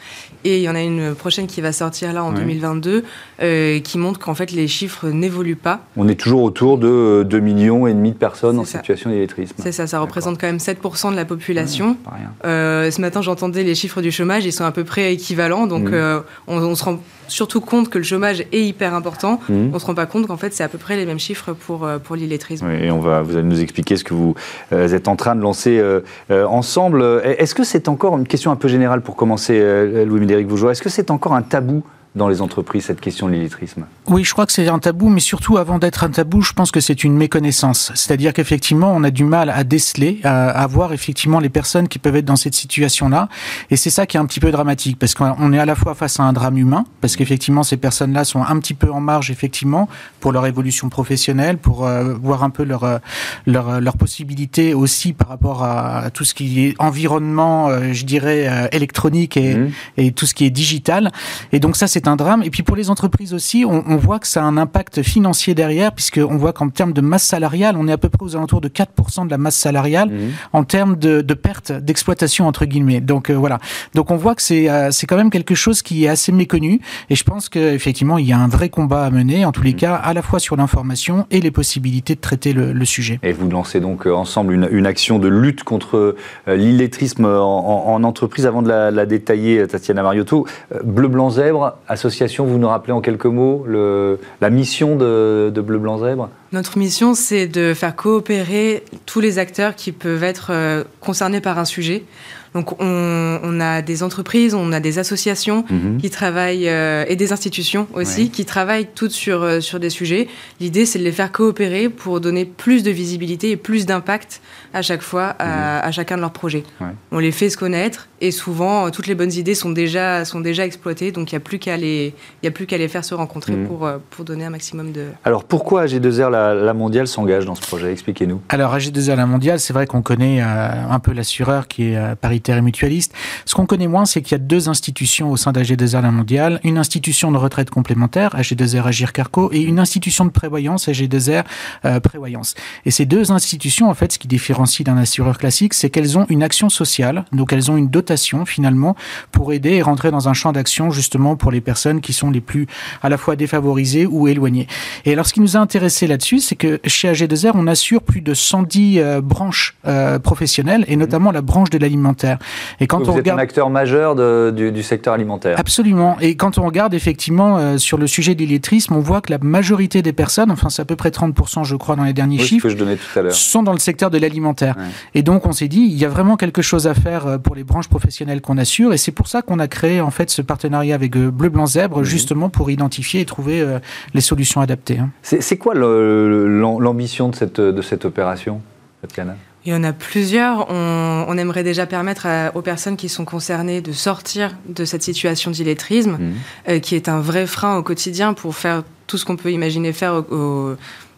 et 0.46 0.58
il 0.58 0.64
y 0.64 0.70
en 0.70 0.76
a 0.76 0.82
une 0.82 1.14
prochaine 1.16 1.48
qui 1.48 1.60
va 1.60 1.74
sortir 1.74 2.14
là 2.14 2.24
en 2.24 2.32
2022, 2.32 3.04
euh, 3.42 3.80
qui 3.80 3.98
montre 3.98 4.20
qu'en 4.20 4.34
fait 4.34 4.52
les 4.52 4.70
chiffres 4.70 5.10
n'évoluent 5.10 5.58
pas. 5.58 5.82
On 5.98 6.08
est 6.08 6.16
toujours 6.16 6.44
autour 6.44 6.78
de 6.78 7.26
2 7.30 7.40
millions 7.42 7.86
et 7.88 7.94
demi 7.94 8.12
de 8.12 8.18
personnes 8.18 8.58
en 8.58 8.66
situation 8.66 9.10
d'illettrisme. 9.10 9.56
C'est 9.58 9.74
ça, 9.74 9.86
ça 9.86 10.00
représente 10.00 10.40
quand 10.40 10.48
même 10.48 10.58
7% 10.58 11.12
de 11.12 11.16
la 11.18 11.26
population. 11.26 11.98
euh, 12.46 12.90
ce 12.90 13.02
matin, 13.02 13.22
j'entendais 13.22 13.64
les 13.64 13.76
chiffres 13.76 14.02
du 14.02 14.12
chômage, 14.12 14.46
ils 14.46 14.54
sont 14.54 14.66
à 14.66 14.72
peu 14.72 14.86
près 14.86 15.14
équivalents, 15.14 15.68
donc 15.68 15.90
mmh. 15.90 15.94
euh, 15.94 16.20
on, 16.48 16.58
on 16.58 16.76
se 16.76 16.86
rend 16.86 17.00
surtout 17.32 17.62
compte 17.62 17.90
que 17.90 17.98
le 17.98 18.04
chômage 18.04 18.42
est 18.52 18.62
hyper 18.62 18.94
important. 18.94 19.40
Mmh. 19.50 19.54
On 19.72 19.74
ne 19.74 19.80
se 19.80 19.86
rend 19.86 19.96
pas 19.96 20.06
compte 20.06 20.28
qu'en 20.28 20.38
fait, 20.38 20.54
c'est 20.54 20.64
à 20.64 20.68
peu 20.68 20.78
près 20.78 20.98
les 20.98 21.06
mêmes 21.06 21.20
chiffres 21.20 21.54
pour, 21.54 21.86
euh, 21.86 21.98
pour 21.98 22.16
l'illettrisme. 22.16 22.70
et 22.70 22.92
on 22.92 23.00
va, 23.00 23.22
vous 23.22 23.38
allez 23.38 23.48
nous 23.48 23.62
expliquer 23.62 23.96
ce 23.96 24.04
que 24.04 24.14
vous 24.14 24.36
euh, 24.74 24.88
êtes 24.90 25.08
en 25.08 25.16
train 25.16 25.36
de 25.36 25.42
lancer 25.42 25.80
euh, 25.80 26.02
ensemble. 26.30 27.04
Est-ce 27.24 27.56
que 27.56 27.64
c'est 27.64 27.88
encore 27.88 28.18
une 28.18 28.28
question 28.28 28.52
un 28.52 28.56
peu 28.56 28.68
générale 28.68 29.02
pour 29.02 29.16
commencer, 29.16 29.60
Louis-Médéric 30.06 30.48
Vougeois 30.48 30.72
Est-ce 30.72 30.82
que 30.82 30.90
c'est 30.90 31.12
encore 31.12 31.34
un 31.34 31.42
tabou 31.42 31.84
dans 32.14 32.28
les 32.28 32.42
entreprises, 32.42 32.86
cette 32.86 33.00
question 33.00 33.28
de 33.28 33.34
l'illettrisme 33.34 33.86
Oui, 34.08 34.26
je 34.26 34.34
crois 34.34 34.46
que 34.46 34.52
c'est 34.52 34.68
un 34.68 34.80
tabou, 34.80 35.08
mais 35.08 35.22
surtout 35.22 35.58
avant 35.58 35.80
d'être 35.80 36.04
un 36.04 36.10
tabou, 36.10 36.42
je 36.42 36.52
pense 36.52 36.70
que 36.70 36.82
c'est 36.82 37.06
une 37.06 37.16
méconnaissance. 37.16 37.94
C'est-à-dire 37.96 38.34
qu'effectivement, 38.34 38.92
on 38.94 39.04
a 39.06 39.12
du 39.12 39.24
mal 39.24 39.50
à 39.50 39.64
déceler, 39.64 40.20
à, 40.26 40.68
voir 40.68 40.92
effectivement 40.92 41.40
les 41.40 41.48
personnes 41.48 41.88
qui 41.88 42.00
peuvent 42.00 42.18
être 42.18 42.26
dans 42.26 42.36
cette 42.36 42.54
situation-là. 42.54 43.30
Et 43.70 43.78
c'est 43.78 43.90
ça 43.90 44.06
qui 44.06 44.18
est 44.18 44.20
un 44.20 44.26
petit 44.26 44.42
peu 44.42 44.52
dramatique, 44.52 45.00
parce 45.00 45.14
qu'on 45.14 45.54
est 45.54 45.60
à 45.60 45.66
la 45.66 45.76
fois 45.76 45.96
face 45.96 46.20
à 46.20 46.24
un 46.24 46.34
drame 46.34 46.58
humain, 46.58 46.84
parce 47.00 47.16
qu'effectivement, 47.16 47.64
ces 47.64 47.78
personnes-là 47.78 48.26
sont 48.26 48.44
un 48.44 48.60
petit 48.60 48.74
peu 48.74 48.92
en 48.92 49.00
marge, 49.00 49.32
effectivement, 49.32 49.88
pour 50.20 50.34
leur 50.34 50.46
évolution 50.46 50.90
professionnelle, 50.90 51.58
pour 51.60 51.86
euh, 51.86 52.14
voir 52.22 52.44
un 52.44 52.50
peu 52.50 52.64
leur, 52.64 52.84
euh, 52.84 52.98
leur, 53.46 53.80
leur 53.80 53.96
possibilité 53.96 54.74
aussi 54.74 55.14
par 55.14 55.30
rapport 55.30 55.64
à, 55.64 56.10
tout 56.12 56.26
ce 56.26 56.34
qui 56.34 56.66
est 56.66 56.76
environnement, 56.78 57.70
euh, 57.70 57.94
je 57.94 58.04
dirais, 58.04 58.70
électronique 58.74 59.38
et, 59.38 59.56
mmh. 59.56 59.72
et 59.96 60.12
tout 60.12 60.26
ce 60.26 60.34
qui 60.34 60.46
est 60.46 60.50
digital. 60.50 61.12
Et 61.54 61.62
donc 61.62 61.78
ça, 61.78 61.88
c'est 61.88 62.01
c'est 62.02 62.08
un 62.08 62.16
drame. 62.16 62.42
Et 62.44 62.50
puis 62.50 62.64
pour 62.64 62.76
les 62.76 62.90
entreprises 62.90 63.34
aussi, 63.34 63.64
on, 63.68 63.84
on, 63.88 63.96
voit 63.96 64.18
que 64.18 64.28
ça 64.28 64.42
a 64.42 64.46
un 64.46 64.58
impact 64.58 65.04
financier 65.04 65.54
derrière, 65.54 65.92
puisqu'on 65.92 66.38
voit 66.38 66.52
qu'en 66.52 66.70
termes 66.70 66.94
de 66.94 67.02
masse 67.02 67.24
salariale, 67.24 67.76
on 67.78 67.88
est 67.88 67.92
à 67.92 67.98
peu 67.98 68.10
près 68.10 68.26
aux 68.26 68.36
alentours 68.36 68.62
de 68.62 68.70
4% 68.70 69.26
de 69.26 69.32
la 69.32 69.38
masse 69.38 69.56
salariale 69.56 70.10
mmh. 70.10 70.20
en 70.54 70.64
termes 70.64 70.96
de, 70.96 71.22
de 71.22 71.34
perte 71.36 71.72
d'exploitation, 71.72 72.48
entre 72.48 72.66
guillemets. 72.66 73.02
Donc 73.02 73.30
euh, 73.30 73.36
voilà. 73.36 73.60
Donc 73.94 74.10
on 74.10 74.16
voit 74.16 74.34
que 74.34 74.42
c'est 74.42 74.70
euh, 74.70 74.90
quand 75.08 75.16
même 75.16 75.30
quelque 75.30 75.54
chose 75.54 75.84
qui 75.84 76.06
est 76.06 76.08
assez 76.08 76.32
méconnu. 76.32 76.82
Et 77.12 77.16
je 77.16 77.24
pense 77.24 77.50
qu'effectivement, 77.50 78.18
il 78.18 78.26
y 78.26 78.34
a 78.34 78.40
un 78.40 78.48
vrai 78.48 78.70
combat 78.70 79.06
à 79.06 79.12
mener, 79.12 79.46
en 79.46 79.52
tous 79.52 79.64
les 79.64 79.74
mmh. 79.74 79.76
cas, 79.76 79.96
à 79.96 80.14
la 80.14 80.24
fois 80.24 80.40
sur 80.40 80.56
l'information 80.56 81.28
et 81.30 81.40
les 81.40 81.52
possibilités 81.52 82.16
de 82.16 82.22
traiter 82.22 82.54
le, 82.54 82.74
le 82.74 82.86
sujet. 82.86 83.20
Et 83.22 83.32
vous 83.32 83.48
lancez 83.48 83.80
donc 83.80 84.08
euh, 84.08 84.14
ensemble 84.14 84.54
une, 84.54 84.68
une 84.72 84.88
action 84.88 85.20
de 85.20 85.28
lutte 85.28 85.64
contre 85.64 86.16
l'illettrisme 86.48 87.26
en, 87.26 87.94
en, 87.94 88.04
entreprise. 88.04 88.48
Avant 88.48 88.64
de 88.64 88.70
la, 88.70 88.90
la 88.90 89.06
détailler, 89.06 89.68
Tatiana 89.68 90.02
Mariotto, 90.02 90.48
Bleu 90.84 91.08
Blanc 91.08 91.30
Zèbre 91.30 91.78
association, 91.92 92.46
vous 92.46 92.58
nous 92.58 92.68
rappelez 92.68 92.94
en 92.94 93.02
quelques 93.02 93.26
mots 93.26 93.66
la 93.68 94.50
mission 94.50 94.96
de, 94.96 95.52
Bleu 95.56 95.78
Blanc 95.78 96.00
Zèbre? 96.00 96.30
Notre 96.52 96.78
mission, 96.78 97.14
c'est 97.14 97.48
de 97.48 97.74
faire 97.74 97.96
coopérer 97.96 98.84
tous 99.06 99.20
les 99.20 99.40
acteurs 99.40 99.76
qui 99.76 99.92
peuvent 99.92 100.24
être 100.24 100.52
euh, 100.52 100.84
concernés 101.00 101.40
par 101.40 101.60
un 101.60 101.66
sujet. 101.66 102.04
Donc 102.54 102.82
on, 102.82 103.60
a 103.62 103.82
des 103.82 104.04
entreprises, 104.04 104.54
on 104.54 104.74
a 104.74 104.80
des 104.80 105.00
associations 105.00 105.64
mhm. 105.70 105.98
qui 105.98 106.10
travaillent 106.10 106.68
euh, 106.68 107.06
et 107.08 107.16
des 107.16 107.32
institutions 107.32 107.88
aussi 107.94 108.30
qui 108.30 108.44
travaillent 108.44 108.88
toutes 108.94 109.12
sur, 109.12 109.42
euh, 109.42 109.60
sur 109.62 109.80
des 109.80 109.90
sujets. 109.90 110.28
L'idée 110.60 110.86
c'est 110.86 111.00
de 111.00 111.04
les 111.04 111.14
faire 111.14 111.32
coopérer 111.32 111.88
pour 111.88 112.20
donner 112.20 112.44
plus 112.44 112.84
de 112.84 112.92
visibilité 112.92 113.52
et 113.52 113.58
plus 113.58 113.86
d'impact 113.86 114.42
à 114.74 114.82
chaque 114.82 115.02
fois 115.02 115.36
à, 115.40 115.86
mhm. 115.86 115.94
chacun 115.94 116.16
de 116.18 116.22
leurs 116.22 116.32
projets. 116.32 116.64
On 117.12 117.20
les 117.20 117.32
fait 117.32 117.50
se 117.50 117.58
connaître 117.58 118.10
et 118.20 118.32
souvent 118.32 118.92
toutes 118.92 119.08
les 119.08 119.16
bonnes 119.16 119.32
idées 119.32 119.56
sont 119.56 119.72
déjà, 119.72 120.26
sont 120.26 120.42
déjà 120.42 120.66
exploitées 120.66 121.12
donc 121.12 121.32
il 121.32 121.36
n'y 121.36 121.38
a 121.38 121.42
plus 121.42 121.60
qu'à 121.60 121.78
les, 121.78 122.14
y 122.44 122.48
a 122.48 122.52
plus 122.52 122.66
qu'à 122.66 122.78
les 122.78 122.90
faire 122.90 123.06
se 123.06 123.14
rencontrer 123.14 123.56
mhm. 123.56 123.68
pour, 123.68 123.86
euh, 123.86 123.98
pour 124.10 124.26
donner 124.26 124.44
un 124.44 124.50
maximum 124.50 124.92
de... 124.92 125.08
Alors 125.24 125.46
pourquoi 125.46 125.86
AG2R 125.86 126.30
la, 126.30 126.54
la 126.54 126.74
mondiale 126.74 127.08
s'engage 127.08 127.46
dans 127.46 127.56
ce 127.56 127.62
projet? 127.62 127.92
Expliquez-nous. 127.94 128.42
Alors 128.50 128.76
AG2R 128.76 129.16
la 129.16 129.26
mondiale 129.26 129.60
c'est 129.62 129.74
vrai 129.74 129.88
qu'on 129.88 130.02
connaît 130.02 130.42
un 130.42 131.00
peu 131.00 131.14
l'assureur 131.14 131.68
qui 131.68 131.94
est 131.94 132.16
Paris 132.20 132.41
et 132.50 132.62
mutualiste. 132.62 133.14
Ce 133.46 133.56
qu'on 133.56 133.66
connaît 133.66 133.88
moins, 133.88 134.06
c'est 134.06 134.22
qu'il 134.22 134.34
y 134.34 134.36
a 134.36 134.44
deux 134.44 134.70
institutions 134.70 135.32
au 135.32 135.38
sein 135.38 135.52
d'AG2R 135.52 136.02
La 136.02 136.12
Mondiale, 136.12 136.60
une 136.64 136.78
institution 136.78 137.32
de 137.32 137.38
retraite 137.38 137.70
complémentaire, 137.70 138.36
AG2R 138.36 138.84
Agir 138.86 139.14
Carco, 139.14 139.50
et 139.52 139.62
une 139.62 139.80
institution 139.80 140.26
de 140.26 140.32
prévoyance, 140.32 140.88
AG2R 140.88 141.44
euh, 141.86 142.00
Prévoyance. 142.00 142.56
Et 142.86 142.92
ces 142.92 143.06
deux 143.06 143.32
institutions, 143.32 143.90
en 143.90 143.94
fait, 143.94 144.14
ce 144.14 144.20
qui 144.20 144.28
différencie 144.28 144.86
d'un 144.86 144.98
assureur 144.98 145.38
classique, 145.38 145.74
c'est 145.74 145.90
qu'elles 145.90 146.18
ont 146.18 146.26
une 146.30 146.44
action 146.44 146.70
sociale, 146.70 147.26
donc 147.32 147.54
elles 147.54 147.72
ont 147.72 147.78
une 147.78 147.90
dotation 147.90 148.46
finalement 148.46 148.96
pour 149.32 149.54
aider 149.54 149.72
et 149.72 149.82
rentrer 149.82 150.12
dans 150.12 150.30
un 150.30 150.34
champ 150.34 150.52
d'action 150.52 150.92
justement 150.92 151.36
pour 151.36 151.52
les 151.52 151.62
personnes 151.62 152.02
qui 152.02 152.14
sont 152.14 152.32
les 152.32 152.42
plus 152.42 152.68
à 153.02 153.10
la 153.10 153.18
fois 153.18 153.36
défavorisées 153.36 154.06
ou 154.06 154.28
éloignées. 154.28 154.68
Et 155.06 155.14
alors 155.14 155.26
ce 155.26 155.34
qui 155.34 155.42
nous 155.42 155.58
a 155.58 155.60
intéressé 155.60 156.08
là-dessus, 156.08 156.40
c'est 156.40 156.56
que 156.56 156.80
chez 156.86 157.12
AG2R, 157.12 157.52
on 157.56 157.68
assure 157.68 158.02
plus 158.02 158.22
de 158.22 158.34
110 158.34 159.00
euh, 159.00 159.22
branches 159.22 159.76
euh, 159.86 160.20
professionnelles 160.20 160.86
et 160.88 160.96
notamment 160.96 161.32
la 161.32 161.42
branche 161.42 161.70
de 161.70 161.78
l'alimentaire. 161.78 162.31
Et 162.80 162.88
quand 162.88 163.00
Vous 163.00 163.06
on 163.06 163.12
êtes 163.12 163.18
regarde... 163.18 163.40
un 163.40 163.44
acteur 163.44 163.70
majeur 163.70 164.16
de, 164.16 164.54
du, 164.56 164.72
du, 164.72 164.84
secteur 164.84 165.14
alimentaire. 165.14 165.60
Absolument. 165.60 166.18
Et 166.22 166.36
quand 166.36 166.58
on 166.58 166.66
regarde 166.66 166.94
effectivement 166.94 167.58
euh, 167.58 167.78
sur 167.78 167.98
le 167.98 168.08
sujet 168.08 168.36
de 168.36 168.40
l'illettrisme, 168.40 168.96
on 168.96 169.00
voit 169.00 169.22
que 169.22 169.32
la 169.32 169.38
majorité 169.40 170.02
des 170.02 170.14
personnes, 170.14 170.52
enfin 170.52 170.70
c'est 170.70 170.82
à 170.82 170.86
peu 170.86 170.96
près 170.96 171.10
30% 171.10 171.64
je 171.64 171.76
crois 171.76 171.96
dans 171.96 172.04
les 172.04 172.14
derniers 172.14 172.40
chiffres, 172.40 172.64
que 172.64 172.70
je 172.70 172.78
donnais 172.78 172.96
tout 172.98 173.20
à 173.20 173.22
l'heure. 173.22 173.34
sont 173.34 173.64
dans 173.64 173.74
le 173.74 173.80
secteur 173.80 174.10
de 174.10 174.18
l'alimentaire. 174.18 174.76
Et 175.14 175.24
donc 175.24 175.46
on 175.46 175.52
s'est 175.52 175.68
dit, 175.68 175.82
il 175.82 175.98
y 175.98 176.06
a 176.06 176.10
vraiment 176.10 176.38
quelque 176.38 176.62
chose 176.62 176.88
à 176.88 176.94
faire 176.94 177.40
pour 177.40 177.56
les 177.56 177.64
branches 177.64 177.88
professionnelles 177.88 178.42
qu'on 178.42 178.58
assure 178.58 178.94
et 178.94 178.98
c'est 178.98 179.12
pour 179.12 179.28
ça 179.28 179.42
qu'on 179.42 179.60
a 179.60 179.68
créé 179.68 180.02
en 180.02 180.12
fait 180.12 180.30
ce 180.30 180.42
partenariat 180.42 180.96
avec 180.96 181.18
Bleu 181.18 181.50
Blanc 181.50 181.66
Zèbre 181.66 182.04
justement 182.04 182.50
pour 182.50 182.70
identifier 182.72 183.22
et 183.22 183.26
trouver 183.26 183.66
les 184.14 184.22
solutions 184.22 184.62
adaptées. 184.62 185.00
Hein. 185.00 185.10
C'est 185.22 185.58
quoi 185.58 185.74
l'ambition 185.76 187.30
de 187.30 187.36
cette, 187.36 187.60
de 187.60 187.82
cette 187.82 188.06
opération, 188.06 188.62
Tatiana? 189.02 189.36
Il 189.66 189.72
y 189.72 189.76
en 189.76 189.84
a 189.84 189.94
plusieurs. 189.94 190.68
On, 190.70 191.38
aimerait 191.38 191.64
déjà 191.64 191.86
permettre 191.86 192.28
aux 192.56 192.62
personnes 192.62 192.98
qui 192.98 193.10
sont 193.10 193.26
concernées 193.26 193.82
de 193.82 193.92
sortir 193.92 194.56
de 194.68 194.86
cette 194.86 195.04
situation 195.04 195.52
d'illettrisme, 195.52 196.18
mhm. 196.20 196.34
euh, 196.70 196.80
qui 196.80 196.96
est 196.96 197.10
un 197.10 197.20
vrai 197.20 197.48
frein 197.48 197.78
au 197.78 197.84
quotidien 197.84 198.34
pour 198.34 198.56
faire 198.56 198.84
tout 199.08 199.18
ce 199.18 199.26
qu'on 199.26 199.36
peut 199.36 199.52
imaginer 199.52 199.94
faire 199.94 200.24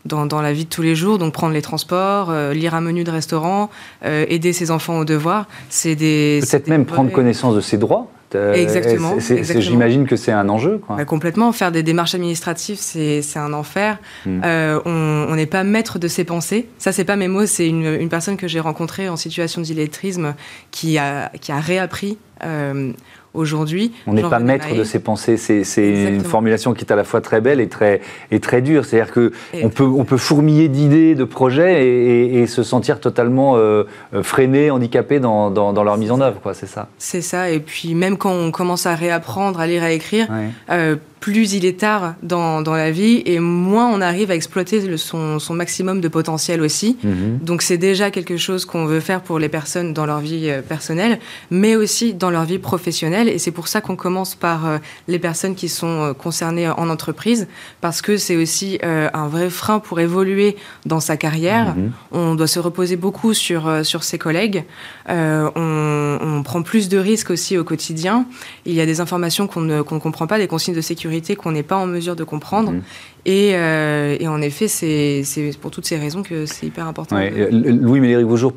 dans, 0.06 0.42
la 0.42 0.54
vie 0.54 0.66
de 0.66 0.70
tous 0.70 0.82
les 0.82 0.96
jours, 0.96 1.18
donc 1.18 1.34
prendre 1.34 1.54
les 1.54 1.62
transports, 1.62 2.30
euh, 2.30 2.54
lire 2.54 2.76
un 2.76 2.82
menu 2.82 3.04
de 3.04 3.12
restaurant, 3.12 3.70
euh, 4.04 4.26
aider 4.28 4.54
ses 4.54 4.72
enfants 4.72 5.00
aux 5.00 5.06
devoirs. 5.06 5.48
C'est 5.70 5.96
des 5.96 6.40
peut-être 6.42 6.68
même 6.68 6.86
prendre 6.86 7.12
connaissance 7.12 7.56
de 7.56 7.62
ses 7.62 7.78
droits. 7.78 8.08
Euh, 8.36 8.54
exactement. 8.54 9.16
J'imagine 9.20 10.06
que 10.06 10.16
c'est 10.16 10.32
un 10.32 10.50
enjeu. 10.50 10.82
Bah, 10.90 11.06
complètement. 11.06 11.52
Faire 11.52 11.72
des 11.72 11.84
démarches 11.84 12.16
administratives, 12.16 12.78
c'est 12.80 13.22
un 13.36 13.54
enfer. 13.54 13.98
Hmm. 14.26 14.42
Euh, 14.44 14.80
on 14.86 15.36
n'est 15.36 15.46
pas 15.46 15.64
maître 15.64 16.00
de 16.00 16.08
ses 16.08 16.24
pensées. 16.24 16.68
Ça, 16.78 16.92
c'est 16.92 17.06
pas 17.06 17.16
mes 17.16 17.28
mots. 17.28 17.46
C'est 17.46 17.68
une, 17.68 18.10
personne 18.10 18.38
que 18.38 18.48
j'ai 18.48 18.60
rencontrée 18.60 19.10
en 19.10 19.16
situation 19.16 19.62
d'illettrisme 19.62 20.36
qui 20.72 20.98
a, 20.98 21.30
qui 21.42 21.52
a 21.52 21.60
réappris 21.60 22.18
euh, 22.44 22.92
aujourd'hui. 23.34 23.92
On 24.08 24.14
n'est 24.14 24.22
pas 24.22 24.40
maître 24.40 24.76
de 24.76 24.84
ses 24.84 25.00
pensées. 25.00 25.38
C'est 25.38 25.64
une 26.08 26.24
formulation 26.24 26.74
qui 26.74 26.86
est 26.86 26.92
à 26.92 26.96
la 26.96 27.04
fois 27.04 27.22
très 27.22 27.42
belle 27.42 27.60
et 27.60 27.68
très, 27.68 28.02
et 28.32 28.40
très 28.40 28.62
dure. 28.62 28.86
C'est-à-dire 28.86 29.14
qu'on 29.14 29.70
peut, 29.70 29.86
on 29.86 30.06
peut 30.06 30.18
fourmiller 30.18 30.68
d'idées, 30.68 31.16
de 31.16 31.24
projets 31.24 31.86
et, 31.88 32.48
se 32.48 32.62
sentir 32.62 33.00
totalement 33.00 33.54
euh, 33.56 33.86
freiné, 34.22 34.70
handicapé 34.70 35.20
dans, 35.20 35.50
dans, 35.50 35.84
leur 35.84 35.98
mise 35.98 36.12
en 36.12 36.22
œuvre. 36.22 36.40
C'est 36.54 36.68
ça. 36.68 36.88
C'est 36.98 37.22
ça. 37.22 37.50
Et 37.50 37.60
puis 37.60 37.96
même 37.96 38.18
quand 38.18 38.32
on 38.32 38.52
commence 38.52 38.86
à 38.86 38.96
réapprendre 38.96 39.60
à 39.60 39.68
lire 39.68 39.84
à 39.84 39.92
écrire, 39.92 40.28
euh, 40.70 40.96
plus 41.24 41.54
il 41.54 41.64
est 41.64 41.80
tard 41.80 42.16
dans, 42.22 42.62
dans, 42.62 42.74
la 42.74 42.92
vie 42.92 43.24
et 43.26 43.40
moins 43.40 43.88
on 43.88 44.02
arrive 44.02 44.30
à 44.30 44.36
exploiter 44.36 44.82
le, 44.82 44.98
son, 44.98 45.40
son, 45.40 45.54
maximum 45.54 46.02
de 46.02 46.10
potentiel 46.10 46.62
aussi. 46.62 46.98
Mhm. 47.02 47.40
Donc 47.42 47.62
c'est 47.62 47.78
déjà 47.78 48.12
quelque 48.12 48.36
chose 48.36 48.66
qu'on 48.66 48.86
veut 48.86 49.00
faire 49.00 49.22
pour 49.22 49.40
les 49.40 49.48
personnes 49.48 49.94
dans 49.94 50.06
leur 50.06 50.20
vie 50.20 50.50
euh, 50.50 50.62
personnelle, 50.62 51.20
mais 51.50 51.78
aussi 51.78 52.14
dans 52.14 52.30
leur 52.30 52.44
vie 52.44 52.60
professionnelle. 52.60 53.30
Et 53.30 53.38
c'est 53.38 53.52
pour 53.52 53.70
ça 53.70 53.80
qu'on 53.80 53.96
commence 53.96 54.36
par 54.36 54.68
euh, 54.68 54.80
les 55.08 55.18
personnes 55.18 55.56
qui 55.56 55.70
sont 55.70 56.02
euh, 56.02 56.14
concernées 56.14 56.68
en 56.68 56.90
entreprise, 56.90 57.48
parce 57.80 58.02
que 58.02 58.18
c'est 58.18 58.36
aussi 58.36 58.80
un 58.84 59.28
vrai 59.30 59.50
frein 59.50 59.80
pour 59.80 60.02
évoluer 60.02 60.58
dans 60.86 61.00
sa 61.00 61.16
carrière. 61.16 61.74
Mhm. 61.74 61.92
On 62.12 62.36
doit 62.36 62.48
se 62.48 62.60
reposer 62.60 62.98
beaucoup 62.98 63.34
sur, 63.34 63.86
sur 63.86 64.04
ses 64.04 64.18
collègues. 64.18 64.66
On, 65.08 66.18
on, 66.22 66.44
prend 66.44 66.64
plus 66.64 66.90
de 66.90 66.98
risques 66.98 67.30
aussi 67.30 67.58
au 67.58 67.64
quotidien. 67.64 68.26
Il 68.66 68.74
y 68.74 68.82
a 68.82 68.86
des 68.86 69.00
informations 69.00 69.48
qu'on 69.48 69.62
ne 69.62 69.82
comprend 69.82 70.28
pas, 70.28 70.38
des 70.38 70.48
consignes 70.48 70.76
de 70.76 70.82
sécurité 70.82 71.13
qu'on 71.36 71.52
n'est 71.52 71.64
pas 71.64 71.78
en 71.78 71.86
mesure 71.86 72.16
de 72.16 72.24
comprendre. 72.24 72.72
Mhm. 72.72 72.82
Euh, 73.28 74.18
et, 74.20 74.28
en 74.28 74.42
effet, 74.42 74.68
c'est 74.68 75.24
pour 75.62 75.72
toutes 75.72 75.86
ces 75.86 75.98
raisons 75.98 76.24
que 76.24 76.46
c'est 76.46 76.68
hyper 76.68 76.88
important. 76.88 77.18
Louis 77.52 78.00
Médéric 78.00 78.28
Beaujour, 78.28 78.54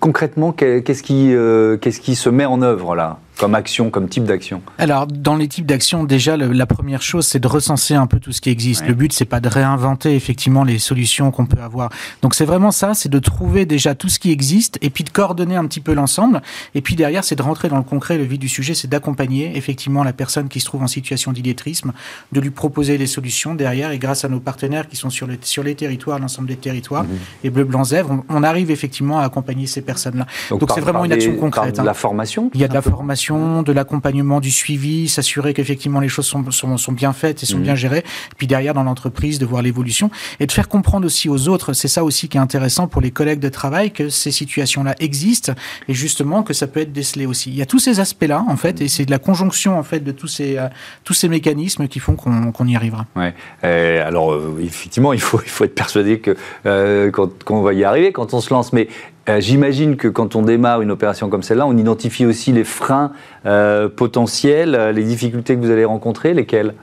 concrètement, 0.00 0.52
qu'est-ce 0.52 1.02
qui, 1.02 1.34
euh, 1.34 1.76
qu'est-ce 1.76 2.00
qui 2.00 2.14
se 2.14 2.28
met 2.28 2.46
en 2.46 2.62
œuvre 2.62 2.94
là? 2.94 3.18
Comme 3.38 3.54
action, 3.54 3.90
comme 3.90 4.08
type 4.08 4.24
d'action 4.24 4.62
Alors, 4.78 5.06
dans 5.06 5.36
les 5.36 5.48
types 5.48 5.66
d'action, 5.66 6.04
déjà, 6.04 6.36
la 6.36 6.66
première 6.66 7.02
chose, 7.02 7.26
c'est 7.26 7.38
de 7.38 7.48
recenser 7.48 7.94
un 7.94 8.06
peu 8.06 8.18
tout 8.18 8.32
ce 8.32 8.40
qui 8.40 8.50
existe. 8.50 8.86
Le 8.86 8.94
but, 8.94 9.12
c'est 9.12 9.26
pas 9.26 9.40
de 9.40 9.48
réinventer 9.48 10.14
effectivement 10.14 10.64
les 10.64 10.78
solutions 10.78 11.30
qu'on 11.30 11.46
peut 11.46 11.60
avoir. 11.60 11.90
Donc, 12.22 12.34
c'est 12.34 12.44
vraiment 12.44 12.70
ça, 12.70 12.94
c'est 12.94 13.08
de 13.08 13.18
trouver 13.18 13.66
déjà 13.66 13.94
tout 13.94 14.08
ce 14.08 14.18
qui 14.18 14.30
existe 14.30 14.78
et 14.80 14.90
puis 14.90 15.04
de 15.04 15.10
coordonner 15.10 15.56
un 15.56 15.66
petit 15.66 15.80
peu 15.80 15.92
l'ensemble. 15.92 16.40
Et 16.74 16.80
puis 16.80 16.96
derrière, 16.96 17.24
c'est 17.24 17.36
de 17.36 17.42
rentrer 17.42 17.68
dans 17.68 17.76
le 17.76 17.82
concret. 17.82 18.16
Le 18.16 18.24
vif 18.24 18.38
du 18.38 18.48
sujet, 18.48 18.74
c'est 18.74 18.88
d'accompagner 18.88 19.56
effectivement 19.56 20.02
la 20.02 20.12
personne 20.12 20.48
qui 20.48 20.60
se 20.60 20.66
trouve 20.66 20.82
en 20.82 20.86
situation 20.86 21.32
d'illettrisme, 21.32 21.92
de 22.32 22.40
lui 22.40 22.50
proposer 22.50 22.96
des 22.98 23.06
solutions 23.06 23.54
derrière. 23.54 23.90
Et 23.90 23.98
grâce 23.98 24.24
à 24.24 24.28
nos 24.28 24.40
partenaires 24.40 24.88
qui 24.88 24.96
sont 24.96 25.10
sur 25.10 25.26
les, 25.26 25.38
sur 25.42 25.62
les 25.62 25.74
territoires, 25.74 26.18
l'ensemble 26.18 26.48
des 26.48 26.56
territoires, 26.56 27.04
mhm. 27.04 27.18
et 27.44 27.50
Bleu 27.50 27.64
Blanc 27.64 27.84
Zèvre, 27.84 28.24
on, 28.28 28.42
arrive 28.46 28.70
effectivement 28.70 29.18
à 29.18 29.24
accompagner 29.24 29.66
ces 29.66 29.82
personnes-là. 29.82 30.26
Donc, 30.50 30.70
c'est 30.72 30.80
vraiment 30.80 31.04
une 31.04 31.12
action 31.12 31.34
concrète. 31.36 31.74
de 31.74 31.80
hein. 31.80 31.84
la 31.84 31.94
formation 31.94 32.50
Il 32.54 32.60
y 32.60 32.64
a 32.64 32.68
de 32.68 32.74
la 32.74 32.82
formation 32.82 33.25
de 33.34 33.72
l'accompagnement, 33.72 34.40
du 34.40 34.50
suivi, 34.50 35.08
s'assurer 35.08 35.54
qu'effectivement 35.54 36.00
les 36.00 36.08
choses 36.08 36.26
sont, 36.26 36.50
sont, 36.50 36.92
bien 36.92 37.12
faites 37.12 37.42
et 37.42 37.46
sont 37.46 37.58
mmh. 37.58 37.62
bien 37.62 37.74
gérées. 37.74 37.98
Et 37.98 38.34
puis 38.36 38.46
derrière, 38.46 38.74
dans 38.74 38.84
l'entreprise, 38.84 39.38
de 39.38 39.46
voir 39.46 39.62
l'évolution 39.62 40.10
et 40.40 40.46
de 40.46 40.52
faire 40.52 40.68
comprendre 40.68 41.06
aussi 41.06 41.28
aux 41.28 41.48
autres. 41.48 41.72
C'est 41.72 41.88
ça 41.88 42.04
aussi 42.04 42.28
qui 42.28 42.36
est 42.36 42.40
intéressant 42.40 42.86
pour 42.86 43.00
les 43.00 43.10
collègues 43.10 43.40
de 43.40 43.48
travail, 43.48 43.90
que 43.90 44.08
ces 44.08 44.30
situations-là 44.30 44.94
existent 45.00 45.52
et 45.88 45.94
justement 45.94 46.42
que 46.42 46.52
ça 46.52 46.66
peut 46.66 46.80
être 46.80 46.92
décelé 46.92 47.26
aussi. 47.26 47.50
Il 47.50 47.56
y 47.56 47.62
a 47.62 47.66
tous 47.66 47.78
ces 47.78 48.00
aspects-là, 48.00 48.44
en 48.48 48.56
fait, 48.56 48.80
et 48.80 48.88
c'est 48.88 49.04
de 49.04 49.10
la 49.10 49.18
conjonction, 49.18 49.78
en 49.78 49.82
fait, 49.82 50.00
de 50.00 50.12
tous 50.12 50.28
ces, 50.28 50.58
euh, 50.58 50.68
tous 51.04 51.14
ces 51.14 51.28
mécanismes 51.28 51.88
qui 51.88 51.98
font 51.98 52.14
qu'on 52.14 52.66
y 52.66 52.76
arrivera. 52.76 53.06
Ouais. 53.16 53.34
alors, 53.62 54.32
euh, 54.32 54.60
effectivement, 54.62 55.12
il 55.12 55.20
faut, 55.20 55.40
il 55.44 55.50
faut 55.50 55.64
être 55.64 55.74
persuadé 55.74 56.20
que 56.20 56.36
euh, 56.66 57.10
qu'on 57.44 57.62
va 57.62 57.72
y 57.72 57.84
arriver 57.84 58.12
quand 58.12 58.34
on 58.34 58.40
se 58.40 58.52
lance. 58.52 58.72
Mais 58.72 58.88
euh, 59.28 59.40
j'imagine 59.40 59.96
que 59.96 60.08
quand 60.08 60.36
on 60.36 60.42
démarre 60.42 60.82
une 60.82 60.90
opération 60.90 61.28
comme 61.28 61.42
celle-là, 61.42 61.66
on 61.66 61.76
identifie 61.76 62.26
aussi 62.26 62.52
les 62.52 62.64
freins 62.64 63.12
euh, 63.44 63.88
potentiels, 63.88 64.74
euh, 64.74 64.92
les 64.92 65.04
difficultés 65.04 65.56
que 65.56 65.60
vous 65.60 65.70
allez 65.70 65.84
rencontrer, 65.84 66.32
lesquelles? 66.32 66.74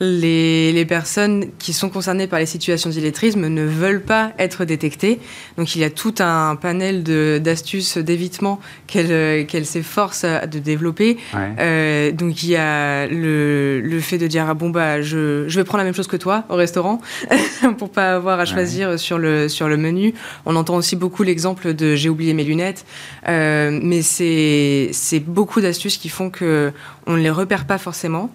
Les, 0.00 0.84
personnes 0.86 1.46
qui 1.58 1.72
sont 1.72 1.88
concernées 1.88 2.26
par 2.26 2.38
les 2.38 2.46
situations 2.46 2.90
d'illettrisme 2.90 3.48
ne 3.48 3.62
veulent 3.62 4.02
pas 4.02 4.32
être 4.38 4.64
détectées. 4.64 5.18
Donc 5.56 5.74
il 5.74 5.80
y 5.80 5.84
a 5.84 5.90
tout 5.90 6.14
un 6.20 6.54
panel 6.56 7.02
d'astuces 7.02 7.98
d'évitement 7.98 8.60
qu'elles 8.86 9.46
qu 9.46 9.64
s'efforcent 9.64 10.24
de 10.24 10.58
développer. 10.58 11.16
Euh, 11.34 12.12
donc 12.12 12.42
il 12.42 12.50
y 12.50 12.56
a 12.56 13.06
le, 13.06 13.80
le, 13.80 14.00
fait 14.00 14.18
de 14.18 14.26
dire 14.26 14.46
ah 14.48 14.54
bon 14.54 14.70
bah 14.70 15.00
je, 15.02 15.48
je, 15.48 15.58
vais 15.58 15.64
prendre 15.64 15.78
la 15.78 15.84
même 15.84 15.94
chose 15.94 16.06
que 16.06 16.16
toi 16.16 16.44
au 16.50 16.54
restaurant 16.54 17.00
pour 17.78 17.90
pas 17.90 18.14
avoir 18.14 18.38
à 18.38 18.44
choisir 18.44 18.98
sur, 18.98 19.18
le, 19.18 19.48
sur 19.48 19.68
le 19.68 19.76
menu. 19.76 20.14
On 20.44 20.56
entend 20.56 20.76
aussi 20.76 20.94
beaucoup 20.94 21.22
l'exemple 21.22 21.74
de 21.74 21.94
j'ai 21.96 22.08
oublié 22.08 22.34
mes 22.34 22.44
lunettes, 22.44 22.84
euh, 23.28 23.78
mais 23.82 24.02
c'est 24.02 25.20
beaucoup 25.26 25.60
d'astuces 25.60 25.96
qui 25.96 26.08
font 26.10 26.30
que 26.30 26.72
on 27.06 27.16
ne 27.16 27.22
les 27.22 27.30
repère 27.30 27.64
pas 27.64 27.78
forcément. 27.78 28.30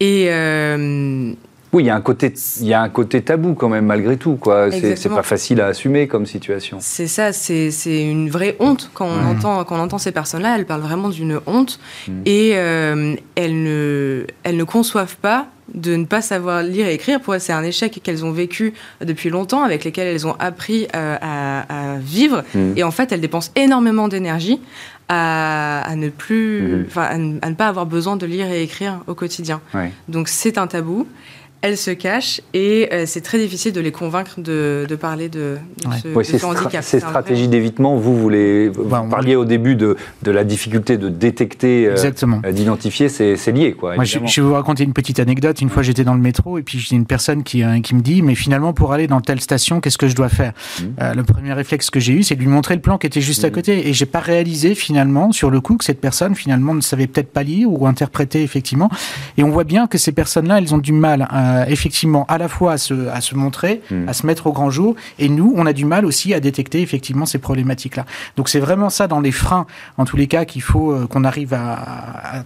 Et 0.00 0.26
euh, 0.30 1.34
oui, 1.72 1.82
il 1.82 1.86
y 1.86 1.90
a 1.90 1.94
un 1.94 2.00
côté, 2.00 2.32
il 2.60 2.66
y 2.66 2.72
a 2.72 2.80
un 2.80 2.88
côté 2.88 3.20
tabou 3.20 3.54
quand 3.54 3.68
même 3.68 3.84
malgré 3.84 4.16
tout, 4.16 4.36
quoi. 4.36 4.70
C'est 4.70 5.08
pas 5.08 5.22
facile 5.22 5.60
à 5.60 5.66
assumer 5.66 6.08
comme 6.08 6.24
situation. 6.24 6.78
C'est 6.80 7.06
ça, 7.06 7.32
c'est 7.32 7.70
une 7.86 8.30
vraie 8.30 8.56
honte 8.58 8.90
quand 8.94 9.06
on 9.06 9.26
entend 9.26 9.64
quand 9.64 9.76
on 9.76 9.82
entend 9.82 9.98
ces 9.98 10.12
personnes-là. 10.12 10.56
Elles 10.56 10.66
parlent 10.66 10.80
vraiment 10.80 11.10
d'une 11.10 11.40
honte 11.46 11.78
mm. 12.08 12.12
et 12.24 12.52
euh, 12.54 13.14
elles 13.34 13.62
ne 13.62 14.24
elles 14.44 14.56
ne 14.56 14.64
conçoivent 14.64 15.16
pas 15.16 15.48
de 15.74 15.96
ne 15.96 16.06
pas 16.06 16.22
savoir 16.22 16.62
lire 16.62 16.86
et 16.86 16.94
écrire. 16.94 17.20
Pour 17.20 17.34
elles, 17.34 17.42
c'est 17.42 17.52
un 17.52 17.62
échec 17.62 18.00
qu'elles 18.02 18.24
ont 18.24 18.32
vécu 18.32 18.72
depuis 19.04 19.28
longtemps, 19.28 19.62
avec 19.62 19.84
lesquels 19.84 20.06
elles 20.06 20.26
ont 20.26 20.36
appris 20.38 20.88
euh, 20.96 21.16
à, 21.20 21.96
vivre. 22.00 22.42
Mm. 22.54 22.72
Et 22.76 22.82
en 22.82 22.90
fait, 22.90 23.12
elles 23.12 23.20
dépensent 23.20 23.52
énormément 23.54 24.08
d'énergie 24.08 24.60
à, 25.08 25.94
ne 25.96 26.08
plus, 26.08 26.84
mm-hmm. 26.86 27.40
à, 27.42 27.48
ne 27.48 27.54
pas 27.54 27.68
avoir 27.68 27.86
besoin 27.86 28.16
de 28.16 28.26
lire 28.26 28.50
et 28.50 28.62
écrire 28.62 29.00
au 29.06 29.14
quotidien. 29.14 29.60
Donc 30.08 30.28
c'est 30.28 30.58
un 30.58 30.66
tabou. 30.66 31.06
Elles 31.60 31.76
se 31.76 31.90
cachent 31.90 32.40
et 32.54 32.88
euh, 32.92 33.04
c'est 33.06 33.20
très 33.20 33.38
difficile 33.38 33.72
de 33.72 33.80
les 33.80 33.90
convaincre 33.90 34.40
de, 34.40 34.86
parler 35.00 35.28
de, 35.28 35.58
ce, 36.02 36.46
handicap. 36.46 36.84
Ces 36.84 37.00
stratégies 37.00 37.48
d'évitement, 37.48 37.96
vous, 37.96 38.16
voulez, 38.16 38.68
vous 38.68 38.84
parliez 38.84 39.34
au 39.34 39.44
début 39.44 39.74
de, 39.74 39.96
la 40.24 40.44
difficulté 40.44 40.98
de 40.98 41.08
détecter, 41.08 41.86
euh, 41.88 41.96
euh, 42.44 42.52
d'identifier, 42.52 43.08
c'est 43.08 43.52
lié. 43.52 43.72
Quoi, 43.72 43.96
Moi, 43.96 44.04
je, 44.04 44.18
vais 44.18 44.42
vous 44.42 44.54
raconter 44.54 44.84
une 44.84 44.92
petite 44.92 45.18
anecdote. 45.18 45.60
Une 45.60 45.70
fois, 45.70 45.82
j'étais 45.82 46.04
dans 46.04 46.14
le 46.14 46.20
métro 46.20 46.58
et 46.58 46.62
puis 46.62 46.78
j'ai 46.78 46.94
une 46.94 47.06
personne 47.06 47.42
qui, 47.42 47.64
qui 47.82 47.94
me 47.94 48.00
dit, 48.00 48.22
mais 48.22 48.36
finalement, 48.36 48.72
pour 48.72 48.92
aller 48.92 49.08
dans 49.08 49.20
telle 49.20 49.40
station, 49.40 49.80
qu'est-ce 49.80 49.98
que 49.98 50.08
je 50.08 50.14
dois 50.14 50.28
faire 50.28 50.52
mmh. 50.80 50.84
Le 51.16 51.22
premier 51.24 51.52
réflexe 51.52 51.90
que 51.90 51.98
j'ai 51.98 52.12
eu, 52.12 52.22
c'est 52.22 52.36
de 52.36 52.40
lui 52.40 52.48
montrer 52.48 52.76
le 52.76 52.80
plan 52.80 52.98
qui 52.98 53.06
était 53.06 53.20
juste 53.20 53.44
à 53.44 53.48
mmh. 53.48 53.52
côté. 53.52 53.88
Et 53.88 53.92
j'ai 53.92 54.06
pas 54.06 54.20
réalisé 54.20 54.76
finalement, 54.76 55.32
sur 55.32 55.50
le 55.50 55.60
coup, 55.60 55.76
que 55.76 55.84
cette 55.84 56.00
personne, 56.00 56.36
finalement, 56.36 56.74
ne 56.74 56.80
savait 56.80 57.08
peut-être 57.08 57.32
pas 57.32 57.42
lire 57.42 57.72
ou 57.72 57.86
interpréter, 57.86 58.42
effectivement. 58.42 58.90
Et 59.36 59.42
on 59.42 59.50
voit 59.50 59.64
bien 59.64 59.88
que 59.88 59.98
ces 59.98 60.12
personnes-là, 60.12 60.58
elles 60.58 60.74
ont 60.74 60.78
du 60.78 60.92
mal 60.92 61.26
à 61.30 61.47
euh, 61.48 61.64
effectivement 61.68 62.24
à 62.28 62.38
la 62.38 62.48
fois 62.48 62.72
à 62.72 62.78
se, 62.78 63.08
à 63.08 63.20
se 63.20 63.34
montrer, 63.34 63.82
hmm. 63.90 64.08
à 64.08 64.12
se 64.12 64.26
mettre 64.26 64.46
au 64.46 64.52
grand 64.52 64.70
jour, 64.70 64.94
et 65.18 65.28
nous, 65.28 65.52
on 65.56 65.66
a 65.66 65.72
du 65.72 65.84
mal 65.84 66.04
aussi 66.04 66.34
à 66.34 66.40
détecter 66.40 66.82
effectivement 66.82 67.26
ces 67.26 67.38
problématiques-là. 67.38 68.04
Donc 68.36 68.48
c'est 68.48 68.60
vraiment 68.60 68.90
ça 68.90 69.06
dans 69.06 69.20
les 69.20 69.32
freins, 69.32 69.66
en 69.96 70.04
tous 70.04 70.16
les 70.16 70.26
cas, 70.26 70.44
qu'il 70.44 70.62
faut 70.62 70.92
euh, 70.92 71.06
qu'on 71.06 71.24
arrive 71.24 71.54
à, 71.54 71.78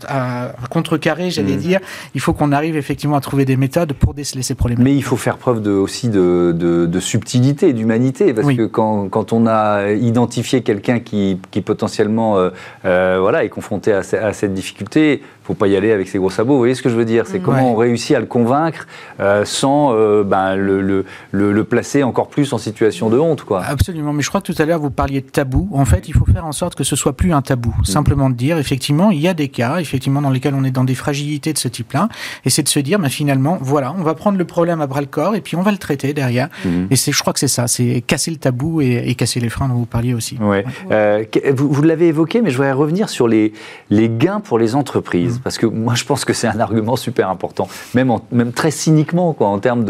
à, 0.09 0.53
contrecarrer, 0.71 1.31
j'allais 1.31 1.57
hmm. 1.57 1.61
dire. 1.61 1.81
Il 2.15 2.21
faut 2.21 2.33
qu'on 2.33 2.53
arrive 2.53 2.77
effectivement 2.77 3.17
à 3.17 3.21
trouver 3.21 3.45
des 3.45 3.57
méthodes 3.57 3.93
pour 3.93 4.15
déceler 4.15 4.43
ces 4.43 4.55
problèmes. 4.55 4.79
Mais 4.83 4.95
il 4.95 5.05
faut 5.05 5.17
faire 5.17 5.37
preuve 5.37 5.63
de, 5.63 5.71
aussi 5.71 6.09
de, 6.09 6.53
de, 6.55 7.01
subtilité, 7.01 7.73
d'humanité, 7.73 8.33
parce 8.33 8.49
que 8.55 8.67
quand, 8.67 9.09
quand, 9.09 9.33
on 9.33 9.47
a 9.47 9.93
identifié 9.93 10.63
quelqu'un 10.63 11.01
qui, 11.01 11.39
qui 11.51 11.61
potentiellement 11.63 12.37
euh, 12.85 13.19
voilà, 13.21 13.45
est 13.45 13.49
confronté 13.49 13.93
à, 13.93 13.99
à 13.99 14.33
cette 14.33 14.55
difficulté, 14.55 15.23
faut 15.45 15.55
pas 15.55 15.67
y 15.67 15.77
aller 15.77 15.93
avec 15.93 16.09
ses 16.09 16.19
gros 16.19 16.31
sabots. 16.31 16.53
Vous 16.53 16.59
voyez 16.59 16.75
ce 16.75 16.83
que 16.83 16.89
je 16.89 16.95
veux 16.95 17.05
dire? 17.05 17.27
C'est 17.27 17.41
mm. 17.41 17.43
comment 17.43 17.73
on 17.73 17.77
réussit 17.77 18.17
à 18.17 18.21
le 18.21 18.27
convaincre 18.27 18.87
euh, 19.21 19.45
sans 19.45 19.95
euh, 19.95 20.25
ben, 20.25 20.57
le, 20.57 20.81
le, 20.81 21.05
le, 21.31 21.65
placer 21.65 22.03
encore 22.03 22.29
plus 22.29 22.53
en 22.53 22.59
situation 22.59 23.09
de 23.09 23.19
honte. 23.19 23.43
Quoi. 23.43 23.63
Absolument. 23.65 24.13
Mais 24.13 24.23
je 24.23 24.29
crois 24.29 24.41
que 24.41 24.53
tout 24.53 24.61
à 24.61 24.65
l'heure, 24.65 24.81
vous 24.81 24.91
parliez 24.91 25.21
de 25.21 25.27
tabou. 25.27 25.69
En 25.73 25.85
fait, 25.85 26.09
il 26.09 26.15
faut 26.15 26.27
faire 26.27 26.45
en 26.45 26.53
sorte 26.53 26.75
que 26.75 26.85
ce 26.85 26.97
soit 26.97 27.15
plus 27.15 27.33
un 27.33 27.43
tabou. 27.43 27.75
Mm. 27.79 27.85
Simplement 27.85 28.31
de 28.31 28.35
dire, 28.35 28.59
effectivement, 28.59 29.11
il 29.11 29.21
y 29.21 29.29
a 29.29 29.35
des 29.35 29.49
cas, 29.49 29.79
effectivement, 29.79 30.21
dans 30.21 30.31
lesquels 30.31 30.55
on 30.55 30.65
est 30.65 30.71
dans 30.71 30.85
des 30.85 30.95
fragilités 30.95 31.53
de 31.53 31.59
ce 31.59 31.69
type-là. 31.69 32.09
Et 32.45 32.51
c'est 32.51 32.63
de 32.63 32.69
se 32.69 32.81
dire, 32.81 32.99
ben, 32.99 33.09
finalement, 33.09 33.59
voilà, 33.61 33.95
on 33.97 34.03
va 34.03 34.15
prendre 34.15 34.39
le 34.39 34.45
problème 34.45 34.81
à 34.81 34.87
bras 34.87 35.01
le 35.01 35.07
corps 35.07 35.35
et 35.35 35.41
puis 35.41 35.57
on 35.57 35.63
va 35.63 35.71
le 35.71 35.79
traiter 35.79 36.13
derrière. 36.15 36.49
Mm. 36.65 36.87
Et 36.91 36.97
c'est, 36.97 37.13
je 37.13 37.21
crois 37.21 37.33
que 37.33 37.39
c'est 37.39 37.49
ça, 37.49 37.69
c'est 37.69 38.03
casser 38.07 38.31
le 38.31 38.39
tabou 38.39 38.81
et, 38.81 39.15
casser 39.15 39.41
les 39.41 39.51
freins 39.51 39.69
dont 39.69 39.75
vous 39.75 39.87
parliez 39.87 40.15
aussi. 40.15 40.37
Ouais. 40.41 40.65
Euh, 40.91 41.25
vous, 41.55 41.71
vous 41.71 41.83
l'avez 41.83 42.09
évoqué, 42.09 42.41
mais 42.41 42.51
je 42.51 42.57
voudrais 42.57 42.73
revenir 42.73 43.09
sur 43.09 43.29
les, 43.29 43.53
les 43.91 44.09
gains 44.09 44.41
pour 44.41 44.59
les 44.59 44.75
entreprises. 44.75 45.39
Mm. 45.39 45.43
Parce 45.43 45.59
que 45.59 45.67
moi, 45.67 45.95
je 45.95 46.05
pense 46.05 46.25
que 46.25 46.33
c'est 46.33 46.49
un 46.49 46.61
argument 46.61 46.97
super 46.97 47.29
important, 47.29 47.69
même, 47.95 48.13
même 48.31 48.53
très 48.53 48.71
cyniquement, 48.83 49.33
quoi, 49.33 49.49
en 49.49 49.59
termes 49.59 49.85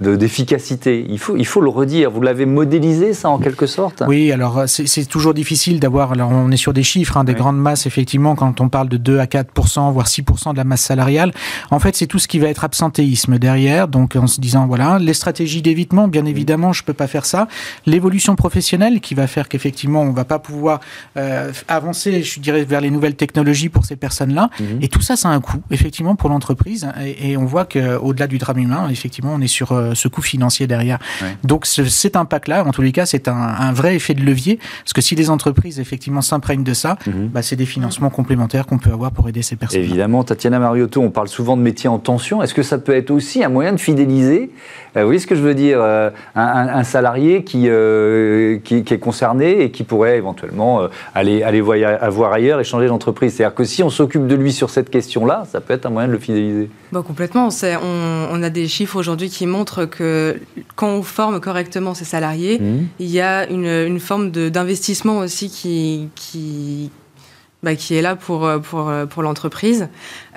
d'efficacité. 0.00 1.02
De, 1.02 1.10
il, 1.10 1.18
faut, 1.18 1.36
il 1.36 1.46
faut 1.46 1.60
le 1.60 1.70
redire. 1.70 2.10
Vous 2.10 2.22
l'avez 2.22 2.46
modélisé, 2.46 3.14
ça, 3.14 3.30
en 3.30 3.38
quelque 3.38 3.66
sorte? 3.66 4.02
Oui, 4.06 4.32
alors 4.32 4.64
c'est 4.66 5.06
toujours 5.06 5.34
difficile 5.34 5.80
d'avoir. 5.80 6.12
Alors, 6.12 6.30
on 6.30 6.50
est 6.50 6.56
sur 6.56 6.72
des 6.72 6.82
chiffres, 6.82 7.16
hein, 7.16 7.24
des 7.24 7.34
grandes 7.34 7.58
masses, 7.58 7.86
effectivement, 7.86 8.34
quand 8.34 8.60
on 8.60 8.68
parle 8.68 8.88
de 8.88 8.96
2 8.96 9.18
à 9.18 9.26
4% 9.26 9.92
voire 9.92 10.06
6% 10.06 10.52
de 10.52 10.56
la 10.56 10.64
masse 10.64 10.82
salariale. 10.82 11.32
En 11.70 11.78
fait, 11.78 11.96
c'est 11.96 12.06
tout 12.06 12.18
ce 12.18 12.28
qui 12.28 12.38
va 12.38 12.48
être 12.48 12.64
absentéisme 12.64 13.38
derrière. 13.38 13.88
Donc, 13.88 14.16
en 14.16 14.26
se 14.26 14.40
disant, 14.40 14.66
voilà, 14.66 14.98
les 14.98 15.14
stratégies 15.14 15.62
d'évitement, 15.62 16.08
bien 16.08 16.24
évidemment, 16.26 16.72
je 16.72 16.82
peux 16.82 16.92
pas 16.92 17.06
faire 17.06 17.24
ça. 17.24 17.48
L'évolution 17.86 18.36
professionnelle 18.36 19.00
qui 19.00 19.14
va 19.14 19.26
faire 19.26 19.48
qu'effectivement, 19.48 20.02
on 20.02 20.12
va 20.12 20.24
pas 20.24 20.38
pouvoir 20.38 20.80
euh, 21.16 21.52
avancer, 21.68 22.22
je 22.22 22.40
dirais, 22.40 22.64
vers 22.64 22.80
les 22.80 22.90
nouvelles 22.90 23.16
technologies 23.16 23.68
pour 23.68 23.84
ces 23.84 23.96
personnes-là. 23.96 24.50
Mhm. 24.60 24.78
Et 24.82 24.88
tout 24.88 25.00
ça, 25.00 25.16
ça 25.16 25.28
a 25.28 25.32
un 25.32 25.40
coût, 25.40 25.62
effectivement, 25.70 26.16
pour 26.16 26.30
l'entreprise. 26.30 26.86
Et, 27.20 27.36
on 27.36 27.44
voit 27.44 27.64
qu'au-delà 27.64 28.26
du 28.26 28.33
drame 28.38 28.58
humain, 28.58 28.88
effectivement, 28.90 29.32
on 29.34 29.40
est 29.40 29.46
sur 29.46 29.72
euh, 29.72 29.92
ce 29.94 30.08
coût 30.08 30.22
financier 30.22 30.66
derrière. 30.66 30.98
Donc, 31.42 31.66
cet 31.66 32.16
impact-là, 32.16 32.64
en 32.64 32.70
tous 32.70 32.82
les 32.82 32.92
cas, 32.92 33.06
c'est 33.06 33.28
un, 33.28 33.72
vrai 33.72 33.96
effet 33.96 34.14
de 34.14 34.22
levier. 34.22 34.58
Parce 34.82 34.92
que 34.92 35.00
si 35.00 35.14
les 35.14 35.30
entreprises, 35.30 35.80
effectivement, 35.80 36.22
s'imprègnent 36.22 36.64
de 36.64 36.74
ça, 36.74 36.96
mhm. 37.06 37.28
bah, 37.28 37.42
c'est 37.42 37.56
des 37.56 37.66
financements 37.66 38.10
complémentaires 38.10 38.66
qu'on 38.66 38.78
peut 38.78 38.92
avoir 38.92 39.10
pour 39.10 39.28
aider 39.28 39.42
ces 39.42 39.56
personnes. 39.56 39.80
Évidemment, 39.80 40.24
Tatiana 40.24 40.58
Mariotto, 40.58 41.00
on 41.00 41.10
parle 41.10 41.28
souvent 41.28 41.56
de 41.56 41.62
métiers 41.62 41.88
en 41.88 41.98
tension. 41.98 42.42
Est-ce 42.42 42.54
que 42.54 42.62
ça 42.62 42.78
peut 42.78 42.94
être 42.94 43.10
aussi 43.10 43.42
un 43.42 43.48
moyen 43.48 43.72
de 43.72 43.80
fidéliser 43.80 44.50
euh, 44.96 45.00
Vous 45.00 45.06
voyez 45.06 45.18
ce 45.18 45.26
que 45.26 45.34
je 45.34 45.42
veux 45.42 45.54
dire 45.54 45.78
euh, 45.80 46.10
un, 46.34 46.84
salarié 46.84 47.44
qui, 47.44 47.62
qui, 47.62 48.94
est 48.94 48.98
concerné 48.98 49.62
et 49.62 49.70
qui 49.70 49.84
pourrait 49.84 50.16
éventuellement 50.16 50.82
aller, 51.14 51.42
aller 51.42 51.60
voir 51.60 52.32
ailleurs 52.32 52.60
et 52.60 52.64
changer 52.64 52.86
d'entreprise? 52.86 53.34
C'est-à-dire 53.34 53.54
que 53.54 53.64
si 53.64 53.82
on 53.82 53.90
s'occupe 53.90 54.26
de 54.26 54.34
lui 54.34 54.52
sur 54.52 54.70
cette 54.70 54.90
question-là, 54.90 55.44
ça 55.50 55.60
peut 55.60 55.74
être 55.74 55.86
un 55.86 55.90
moyen 55.90 56.08
de 56.08 56.12
le 56.12 56.18
fidéliser. 56.18 56.68
Bah, 56.92 57.02
complètement. 57.04 57.48
On, 57.48 57.50
on, 58.30 58.42
a 58.42 58.50
des 58.50 58.68
chiffres 58.68 58.96
aujourd'hui 58.96 59.28
qui 59.28 59.46
montrent 59.46 59.84
que 59.84 60.40
quand 60.76 60.88
on 60.88 61.02
forme 61.02 61.40
correctement 61.40 61.94
ses 61.94 62.04
salariés, 62.04 62.58
mmh. 62.58 62.86
il 62.98 63.10
y 63.10 63.20
a 63.20 63.48
une, 63.48 63.66
une 63.66 64.00
forme 64.00 64.30
d'investissement 64.30 65.18
aussi 65.18 65.50
qui, 65.50 66.08
qui, 66.14 66.90
bah, 67.62 67.74
qui 67.74 67.94
est 67.94 68.02
là 68.02 68.14
pour, 68.14 68.48
pour, 68.62 68.92
pour 69.08 69.22
l'entreprise. 69.22 69.88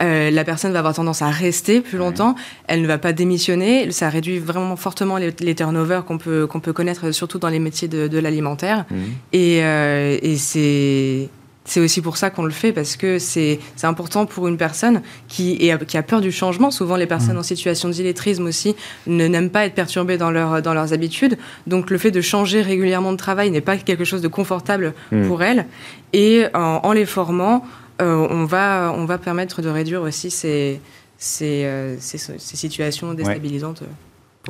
Euh, 0.01 0.31
la 0.31 0.43
personne 0.43 0.71
va 0.71 0.79
avoir 0.79 0.93
tendance 0.93 1.21
à 1.21 1.29
rester 1.29 1.81
plus 1.81 1.97
longtemps, 1.97 2.35
elle 2.67 2.81
ne 2.81 2.87
va 2.87 2.97
pas 2.97 3.13
démissionner, 3.13 3.91
ça 3.91 4.09
réduit 4.09 4.39
vraiment 4.39 4.75
fortement 4.77 5.17
les, 5.17 5.55
turnovers 5.55 6.05
qu'on 6.05 6.17
peut, 6.17 6.47
qu'on 6.47 6.59
peut 6.59 6.73
connaître, 6.73 7.11
surtout 7.11 7.39
dans 7.39 7.49
les 7.49 7.59
métiers 7.59 7.87
de, 7.87 8.07
de 8.07 8.19
l'alimentaire. 8.19 8.85
Mmh. 8.89 8.95
Et, 9.33 9.59
euh, 9.63 10.17
et 10.21 10.37
c'est 10.37 11.29
c'est 11.67 11.81
aussi 11.81 12.01
pour 12.01 12.15
ça 12.15 12.29
qu'on 12.29 12.45
le 12.45 12.51
fait, 12.51 12.71
parce 12.71 12.95
que 12.95 13.19
c'est 13.19 13.59
important 13.83 14.25
pour 14.25 14.47
une 14.47 14.57
personne 14.57 15.01
qui, 15.27 15.57
est, 15.67 15.85
qui 15.85 15.97
a 15.97 16.01
peur 16.03 16.21
du 16.21 16.31
changement. 16.31 16.71
Souvent, 16.71 16.95
les 16.95 17.05
personnes 17.05 17.35
mm. 17.35 17.39
en 17.39 17.43
situation 17.43 17.89
d'illettrisme 17.89 18.45
aussi 18.45 18.75
n'aiment 19.05 19.49
pas 19.49 19.65
être 19.65 19.75
perturbées 19.75 20.17
dans, 20.17 20.31
leur, 20.31 20.61
dans 20.61 20.73
leurs 20.73 20.93
habitudes. 20.93 21.37
Donc, 21.67 21.89
le 21.89 21.97
fait 21.97 22.09
de 22.09 22.21
changer 22.21 22.61
régulièrement 22.61 23.11
de 23.11 23.17
travail 23.17 23.51
n'est 23.51 23.61
pas 23.61 23.75
quelque 23.75 24.05
chose 24.05 24.21
de 24.21 24.29
confortable 24.29 24.93
mm. 25.11 25.27
pour 25.27 25.43
elles. 25.43 25.65
Et 26.13 26.45
en, 26.53 26.91
les 26.93 27.05
formant, 27.05 27.65
euh, 28.01 28.15
on, 28.29 28.45
va, 28.45 28.93
on 28.95 29.03
va 29.03 29.17
permettre 29.17 29.61
de 29.61 29.67
réduire 29.67 30.01
aussi 30.01 30.31
ces, 30.31 30.79
ces, 31.17 31.65
euh, 31.65 31.97
ces 31.99 32.17
situations 32.57 33.13
déstabilisantes. 33.13 33.83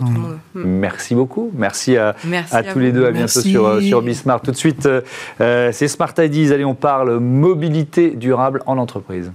Mm. 0.02 0.64
Merci 0.64 1.16
beaucoup. 1.16 1.52
Merci 1.54 1.98
à, 1.98 2.16
tous 2.72 2.80
les 2.80 2.92
deux. 2.92 3.06
À 3.06 3.12
bientôt 3.12 3.42
sur, 3.42 3.66
euh, 3.66 3.82
sur 3.82 4.02
Bismart. 4.02 4.42
Tout 4.42 4.52
de 4.52 4.58
suite, 4.58 4.86
euh, 4.86 5.02
euh, 5.42 5.72
c'est 5.72 5.88
Smart 5.88 6.14
Ideas. 6.18 6.54
Allez, 6.54 6.66
on 6.66 6.76
parle 6.76 7.20
mobilité 7.20 8.12
durable 8.12 8.62
en 8.66 8.78
entreprise. 8.78 9.32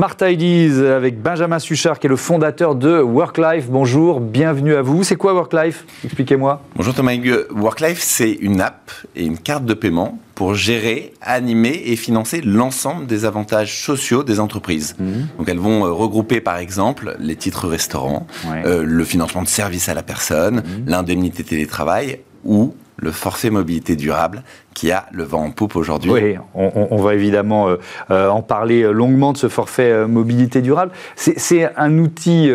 Smart 0.00 0.16
Ideas 0.22 0.96
avec 0.96 1.20
Benjamin 1.20 1.58
Suchard 1.58 1.98
qui 1.98 2.06
est 2.06 2.08
le 2.08 2.16
fondateur 2.16 2.74
de 2.74 3.02
WorkLife. 3.02 3.68
Bonjour, 3.68 4.18
bienvenue 4.18 4.74
à 4.74 4.80
vous. 4.80 5.04
C'est 5.04 5.16
quoi 5.16 5.34
WorkLife? 5.34 5.84
Expliquez-moi. 6.06 6.62
Bonjour 6.74 6.94
Thomas 6.94 7.12
WorkLife, 7.50 8.00
c'est 8.00 8.30
une 8.30 8.62
app 8.62 8.90
et 9.14 9.26
une 9.26 9.36
carte 9.36 9.66
de 9.66 9.74
paiement 9.74 10.18
pour 10.34 10.54
gérer, 10.54 11.12
animer 11.20 11.82
et 11.84 11.96
financer 11.96 12.40
l'ensemble 12.40 13.06
des 13.06 13.26
avantages 13.26 13.78
sociaux 13.78 14.22
des 14.22 14.40
entreprises. 14.40 14.96
Mhm. 14.98 15.28
Donc 15.36 15.50
elles 15.50 15.58
vont 15.58 15.84
euh, 15.84 15.90
regrouper 15.90 16.40
par 16.40 16.56
exemple 16.56 17.14
les 17.18 17.36
titres 17.36 17.68
restaurants, 17.68 18.26
euh, 18.64 18.82
le 18.82 19.04
financement 19.04 19.42
de 19.42 19.48
services 19.48 19.90
à 19.90 19.92
la 19.92 20.02
personne, 20.02 20.62
mhm. 20.64 20.84
l'indemnité 20.86 21.44
télétravail 21.44 22.20
ou 22.46 22.74
le 22.96 23.12
forfait 23.12 23.50
mobilité 23.50 23.96
durable 23.96 24.44
qui 24.74 24.92
a 24.92 25.06
le 25.10 25.24
vent 25.24 25.44
en 25.44 25.50
poupe 25.50 25.76
aujourd'hui. 25.76 26.10
Oui, 26.10 26.36
on, 26.54 26.96
va 26.96 27.14
évidemment 27.14 27.68
euh, 27.68 27.76
euh, 28.10 28.28
en 28.28 28.42
parler 28.42 28.82
longuement 28.92 29.32
de 29.32 29.38
ce 29.38 29.48
forfait 29.48 29.90
euh, 29.90 30.06
mobilité 30.06 30.62
durable. 30.62 30.92
C'est 31.16 31.70
un 31.76 31.98
outil 31.98 32.50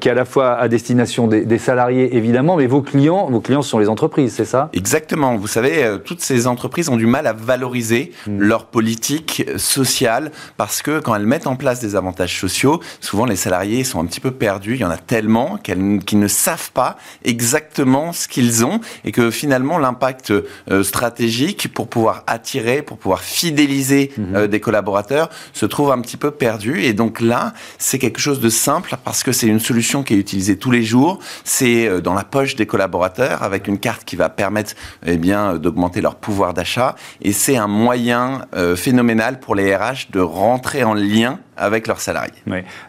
qui 0.00 0.08
est 0.08 0.10
à 0.10 0.14
la 0.14 0.24
fois 0.24 0.54
à 0.54 0.68
destination 0.68 1.26
des, 1.26 1.58
salariés, 1.58 2.16
évidemment, 2.16 2.56
mais 2.56 2.66
vos 2.66 2.82
clients, 2.82 3.28
vos 3.30 3.40
clients 3.40 3.62
sont 3.62 3.78
les 3.78 3.88
entreprises, 3.88 4.34
c'est 4.34 4.44
ça? 4.44 4.70
Exactement. 4.72 5.36
Vous 5.36 5.46
savez, 5.46 5.98
toutes 6.04 6.20
ces 6.20 6.46
entreprises 6.46 6.88
ont 6.88 6.96
du 6.96 7.06
mal 7.06 7.26
à 7.26 7.32
valoriser 7.32 8.12
hmm. 8.26 8.40
leur 8.40 8.66
politique 8.66 9.44
sociale 9.56 10.32
parce 10.56 10.82
que 10.82 11.00
quand 11.00 11.14
elles 11.14 11.26
mettent 11.26 11.46
en 11.46 11.56
place 11.56 11.80
des 11.80 11.96
avantages 11.96 12.38
sociaux, 12.38 12.80
souvent 13.00 13.24
les 13.24 13.36
salariés 13.36 13.84
sont 13.84 14.00
un 14.00 14.06
petit 14.06 14.20
peu 14.20 14.30
perdus. 14.30 14.74
Il 14.74 14.80
y 14.80 14.84
en 14.84 14.90
a 14.90 14.96
tellement 14.96 15.58
qu'ils 15.58 16.18
ne 16.18 16.28
savent 16.28 16.72
pas 16.72 16.96
exactement 17.24 18.12
ce 18.12 18.28
qu'ils 18.28 18.64
ont 18.64 18.80
et 19.04 19.12
que 19.12 19.30
finalement 19.30 19.78
l'impact 19.78 20.32
stratégique 20.82 21.41
pour 21.72 21.88
pouvoir 21.88 22.24
attirer, 22.26 22.82
pour 22.82 22.98
pouvoir 22.98 23.20
fidéliser 23.20 24.12
mhm. 24.16 24.36
euh, 24.36 24.46
des 24.46 24.60
collaborateurs 24.60 25.28
se 25.52 25.66
trouve 25.66 25.90
un 25.90 26.00
petit 26.00 26.16
peu 26.16 26.30
perdu. 26.30 26.82
Et 26.82 26.92
donc 26.92 27.20
là, 27.20 27.52
c'est 27.78 27.98
quelque 27.98 28.20
chose 28.20 28.40
de 28.40 28.48
simple 28.48 28.96
parce 29.04 29.22
que 29.22 29.32
c'est 29.32 29.46
une 29.46 29.60
solution 29.60 30.02
qui 30.02 30.14
est 30.14 30.18
utilisée 30.18 30.56
tous 30.56 30.70
les 30.70 30.82
jours. 30.82 31.18
C'est 31.44 31.86
euh, 31.86 32.00
dans 32.00 32.14
la 32.14 32.24
poche 32.24 32.56
des 32.56 32.66
collaborateurs 32.66 33.42
avec 33.42 33.68
une 33.68 33.78
carte 33.78 34.04
qui 34.04 34.16
va 34.16 34.28
permettre 34.28 34.74
eh 35.06 35.16
bien 35.16 35.54
d'augmenter 35.54 36.00
leur 36.00 36.16
pouvoir 36.16 36.54
d'achat. 36.54 36.94
Et 37.20 37.32
c'est 37.32 37.56
un 37.56 37.68
moyen 37.68 38.46
euh, 38.54 38.76
phénoménal 38.76 39.40
pour 39.40 39.54
les 39.54 39.74
RH 39.74 40.10
de 40.10 40.20
rentrer 40.20 40.84
en 40.84 40.94
lien 40.94 41.38
avec 41.56 41.86
leurs 41.86 42.00
salariés. 42.00 42.32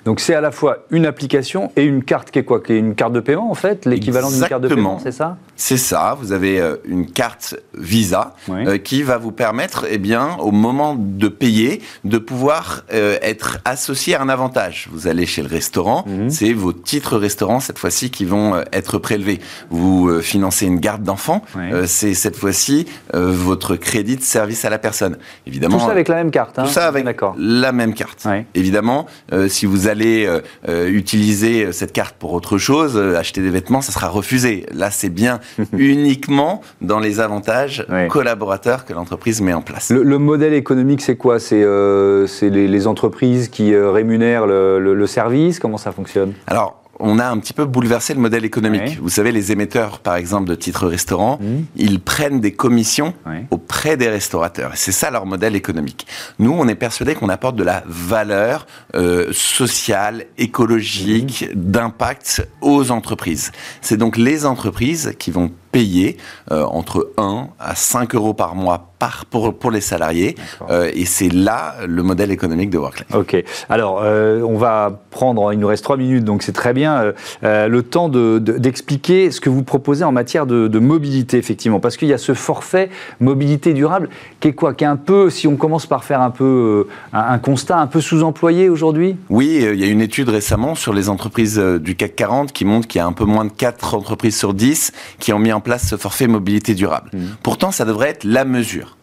Donc 0.06 0.20
c'est 0.20 0.36
à 0.36 0.42
la 0.42 0.52
fois 0.52 0.86
une 0.90 1.06
application 1.06 1.72
et 1.76 1.84
une 1.84 2.04
carte 2.04 2.32
qui 2.32 2.40
est 2.40 2.44
quoi? 2.44 2.62
Qui 2.62 2.74
est 2.74 2.80
une 2.80 2.96
carte 2.96 3.14
de 3.14 3.20
paiement 3.20 3.50
en 3.50 3.56
fait 3.56 3.86
L'équivalent 3.86 4.30
d'une 4.30 4.46
carte 4.46 4.62
de 4.62 4.68
paiement, 4.68 5.00
c'est 5.02 5.12
ça? 5.12 5.38
C'est 5.56 5.78
ça. 5.78 6.18
Vous 6.20 6.32
avez 6.32 6.60
euh, 6.60 6.78
une 6.86 7.10
carte 7.10 7.56
Visa 7.76 8.36
euh, 8.50 8.78
qui 8.78 9.04
va 9.04 9.18
vous 9.18 9.32
permettre, 9.32 9.86
eh 9.90 9.98
bien, 9.98 10.36
au 10.40 10.52
moment 10.52 10.96
de 10.98 11.28
payer, 11.28 11.82
de 12.04 12.18
pouvoir 12.18 12.84
euh, 12.92 13.18
être 13.22 13.60
associé 13.64 14.16
à 14.16 14.22
un 14.22 14.30
avantage. 14.30 14.90
Vous 14.92 15.08
allez 15.08 15.26
chez 15.26 15.42
le 15.44 15.48
restaurant, 15.48 16.06
mhm. 16.08 16.30
c'est 16.30 16.54
vos 16.54 16.74
titres 16.74 17.18
restaurants 17.18 17.60
cette 17.60 17.78
fois-ci 17.78 18.10
qui 18.10 18.26
vont 18.26 18.62
être 18.72 18.98
prélevés. 18.98 19.40
Vous 19.70 20.22
financez 20.22 20.66
une 20.66 20.80
garde 20.80 21.04
d'enfants, 21.04 21.44
c'est 21.86 22.14
cette 22.14 22.36
fois-ci 22.36 22.88
votre 23.14 23.76
crédit 23.76 24.16
de 24.16 24.22
service 24.22 24.66
à 24.66 24.70
la 24.70 24.80
personne. 24.80 25.18
Évidemment. 25.46 25.78
Tout 25.78 25.86
ça 25.86 25.92
avec 25.92 26.08
la 26.08 26.16
même 26.16 26.32
carte. 26.32 26.60
Hein 26.60 26.64
tout 26.64 26.72
ça 26.72 26.88
avec 26.88 27.06
la 27.38 27.72
même 27.72 27.94
carte. 27.94 28.26
Évidemment, 28.56 29.08
euh, 29.32 29.48
si 29.48 29.66
vous 29.66 29.88
allez 29.88 30.26
euh, 30.26 30.42
euh, 30.68 30.88
utiliser 30.88 31.72
cette 31.72 31.92
carte 31.92 32.16
pour 32.18 32.34
autre 32.34 32.58
chose, 32.58 32.98
acheter 32.98 33.42
des 33.42 33.50
vêtements, 33.50 33.82
ça 33.82 33.92
sera 33.92 34.08
refusé. 34.08 34.66
Là, 34.74 34.92
c'est 34.92 35.10
bien 35.10 35.40
uniquement 35.74 36.62
dans 36.82 37.00
les 37.00 37.20
avantages 37.20 37.86
collaborateurs 38.10 38.86
que 38.86 38.94
l'entreprise 38.94 39.42
met 39.42 39.54
en 39.54 39.62
place. 39.62 39.90
Le, 39.90 40.18
modèle 40.18 40.54
économique, 40.54 41.02
c'est 41.02 41.18
quoi? 41.18 41.40
C'est 41.40 41.64
les, 41.64 42.68
les, 42.68 42.88
entreprises 42.88 43.50
qui 43.50 43.76
rémunèrent 43.76 44.46
le, 44.46 44.80
le 44.80 45.08
service? 45.08 45.60
Comment 45.60 45.78
ça 45.78 45.92
fonctionne? 45.92 46.34
Alors, 46.48 46.83
on 47.06 47.20
a 47.20 47.28
un 47.28 47.38
petit 47.38 47.54
peu 47.54 47.66
bouleversé 47.66 48.14
le 48.14 48.22
modèle 48.22 48.46
économique. 48.46 48.98
Vous 49.02 49.10
savez, 49.10 49.34
les 49.34 49.52
émetteurs, 49.52 50.00
par 50.00 50.16
exemple, 50.16 50.50
de 50.50 50.56
titres 50.56 50.88
restaurants, 50.88 51.38
mmh. 51.42 51.64
ils 51.76 52.00
prennent 52.00 52.40
des 52.40 52.54
commissions 52.54 53.14
auprès 53.52 53.98
des 53.98 54.08
restaurateurs. 54.08 54.72
C'est 54.76 54.94
ça 54.94 55.12
leur 55.12 55.26
modèle 55.26 55.56
économique. 55.56 56.08
Nous, 56.40 56.52
on 56.52 56.68
est 56.68 56.76
persuadé 56.76 57.14
qu'on 57.14 57.30
apporte 57.30 57.58
de 57.58 57.64
la 57.64 57.84
valeur 57.88 58.66
euh, 58.96 59.28
sociale, 59.34 60.26
écologique, 60.38 61.50
mmh. 61.54 61.60
d'impact 61.60 62.48
aux 62.62 62.90
entreprises. 62.90 63.52
C'est 63.82 63.98
donc 63.98 64.16
les 64.16 64.46
entreprises 64.46 65.14
qui 65.20 65.30
vont 65.30 65.52
payer 65.74 66.18
euh, 66.52 66.64
entre 66.64 67.12
1 67.18 67.48
à 67.60 67.76
5 67.76 68.16
euros 68.16 68.34
par 68.34 68.56
mois 68.56 68.92
par, 69.00 69.26
pour, 69.26 69.54
pour 69.54 69.72
les 69.72 69.82
salariés. 69.82 70.36
Euh, 70.70 70.90
et 70.94 71.04
c'est 71.04 71.28
là 71.28 71.76
le 71.86 72.04
modèle 72.04 72.32
économique 72.32 72.70
de 72.70 72.78
Worklife. 72.78 73.14
Ok. 73.14 73.44
Alors, 73.68 74.00
euh, 74.02 74.42
on 74.44 74.56
va 74.56 75.02
prendre, 75.10 75.52
il 75.52 75.60
nous 75.60 75.68
reste 75.68 75.84
3 75.84 75.98
minutes, 75.98 76.24
donc 76.24 76.42
c'est 76.44 76.54
très 76.54 76.72
bien, 76.72 77.12
le 77.42 77.82
temps 77.82 78.08
d'expliquer 78.08 79.28
de, 79.28 79.32
ce 79.32 79.42
que 79.42 79.50
vous 79.50 79.64
proposez 79.64 80.06
en 80.06 80.14
matière 80.14 80.46
de, 80.46 80.68
de 80.68 80.80
mobilité, 80.80 81.38
effectivement. 81.38 81.82
Parce 81.82 81.98
qu'il 81.98 82.08
y 82.08 82.14
a 82.14 82.18
ce 82.18 82.34
forfait 82.34 82.90
mobilité 83.20 83.74
durable 83.74 84.10
qui 84.40 84.50
est 84.50 84.54
quoi 84.54 84.74
Qui 84.74 84.86
est 84.86 84.88
un 84.88 84.96
peu, 84.96 85.30
si 85.30 85.48
on 85.48 85.58
commence 85.58 85.86
par 85.86 86.04
faire 86.04 86.22
un 86.22 86.30
peu 86.30 86.88
un, 87.12 87.20
un 87.20 87.40
constat, 87.40 87.80
un 87.80 87.88
peu 87.88 88.00
sous-employé 88.00 88.70
aujourd'hui? 88.70 89.18
Oui, 89.30 89.60
il 89.74 89.80
y 89.80 89.84
a 89.84 89.88
une 89.88 90.02
étude 90.02 90.30
récemment 90.30 90.76
sur 90.76 90.94
les 90.94 91.10
entreprises 91.10 91.58
du 91.58 91.96
CAC 91.96 92.16
40 92.16 92.54
qui 92.54 92.64
montre 92.64 92.88
qu'il 92.88 93.00
y 93.00 93.02
a 93.02 93.08
un 93.08 93.14
peu 93.14 93.26
moins 93.26 93.46
de 93.46 93.52
4 93.52 93.96
entreprises 93.96 94.38
sur 94.38 94.54
10 94.54 94.92
qui 95.20 95.34
ont 95.34 95.40
mis 95.40 95.52
en 95.52 95.63
place 95.64 95.88
ce 95.88 95.98
forfait 95.98 96.28
mobilité 96.28 96.76
durable. 96.76 97.10
Mmh. 97.14 97.26
Pourtant, 97.42 97.72
ça 97.72 97.86
devrait 97.86 98.10
être 98.10 98.24
la 98.24 98.46
mesure 98.46 98.98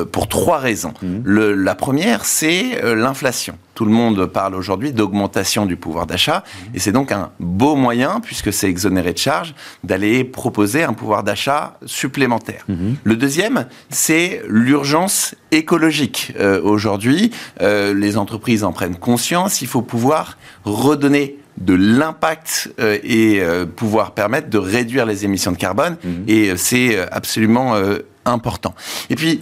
euh, 0.00 0.04
pour 0.04 0.28
trois 0.28 0.58
raisons. 0.58 0.94
Mmh. 1.02 1.20
Le, 1.24 1.54
la 1.54 1.74
première, 1.74 2.24
c'est 2.24 2.82
euh, 2.82 2.94
l'inflation. 2.94 3.56
Tout 3.74 3.84
le 3.84 3.90
monde 3.90 4.26
parle 4.26 4.54
aujourd'hui 4.54 4.92
d'augmentation 4.92 5.66
du 5.66 5.76
pouvoir 5.76 6.06
d'achat, 6.06 6.44
mmh. 6.44 6.76
et 6.76 6.78
c'est 6.78 6.92
donc 6.92 7.12
un 7.12 7.30
beau 7.40 7.74
moyen, 7.74 8.20
puisque 8.20 8.52
c'est 8.52 8.68
exonéré 8.68 9.12
de 9.12 9.18
charges, 9.18 9.54
d'aller 9.82 10.24
proposer 10.24 10.82
un 10.84 10.92
pouvoir 10.92 11.24
d'achat 11.24 11.78
supplémentaire. 11.86 12.64
Le 13.02 13.16
deuxième, 13.16 13.66
c'est 13.90 14.42
l'urgence 14.48 15.34
écologique. 15.50 16.32
Euh, 16.38 16.60
aujourd'hui, 16.62 17.32
les 17.60 18.16
entreprises 18.16 18.64
en 18.64 18.72
prennent 18.72 18.96
conscience, 18.96 19.62
il 19.62 19.68
faut 19.68 19.82
pouvoir 19.82 20.38
redonner 20.64 21.38
de 21.58 21.74
l'impact 21.74 22.72
euh, 22.80 22.98
et 23.02 23.40
euh, 23.40 23.64
pouvoir 23.64 24.12
permettre 24.12 24.50
de 24.50 24.58
réduire 24.58 25.06
les 25.06 25.24
émissions 25.24 25.52
de 25.52 25.56
carbone. 25.56 25.96
Mhm. 26.02 26.24
Et 26.26 26.50
euh, 26.50 26.56
c'est 26.56 26.98
absolument 27.12 27.74
important. 28.24 28.74
Et 29.10 29.16
puis, 29.16 29.40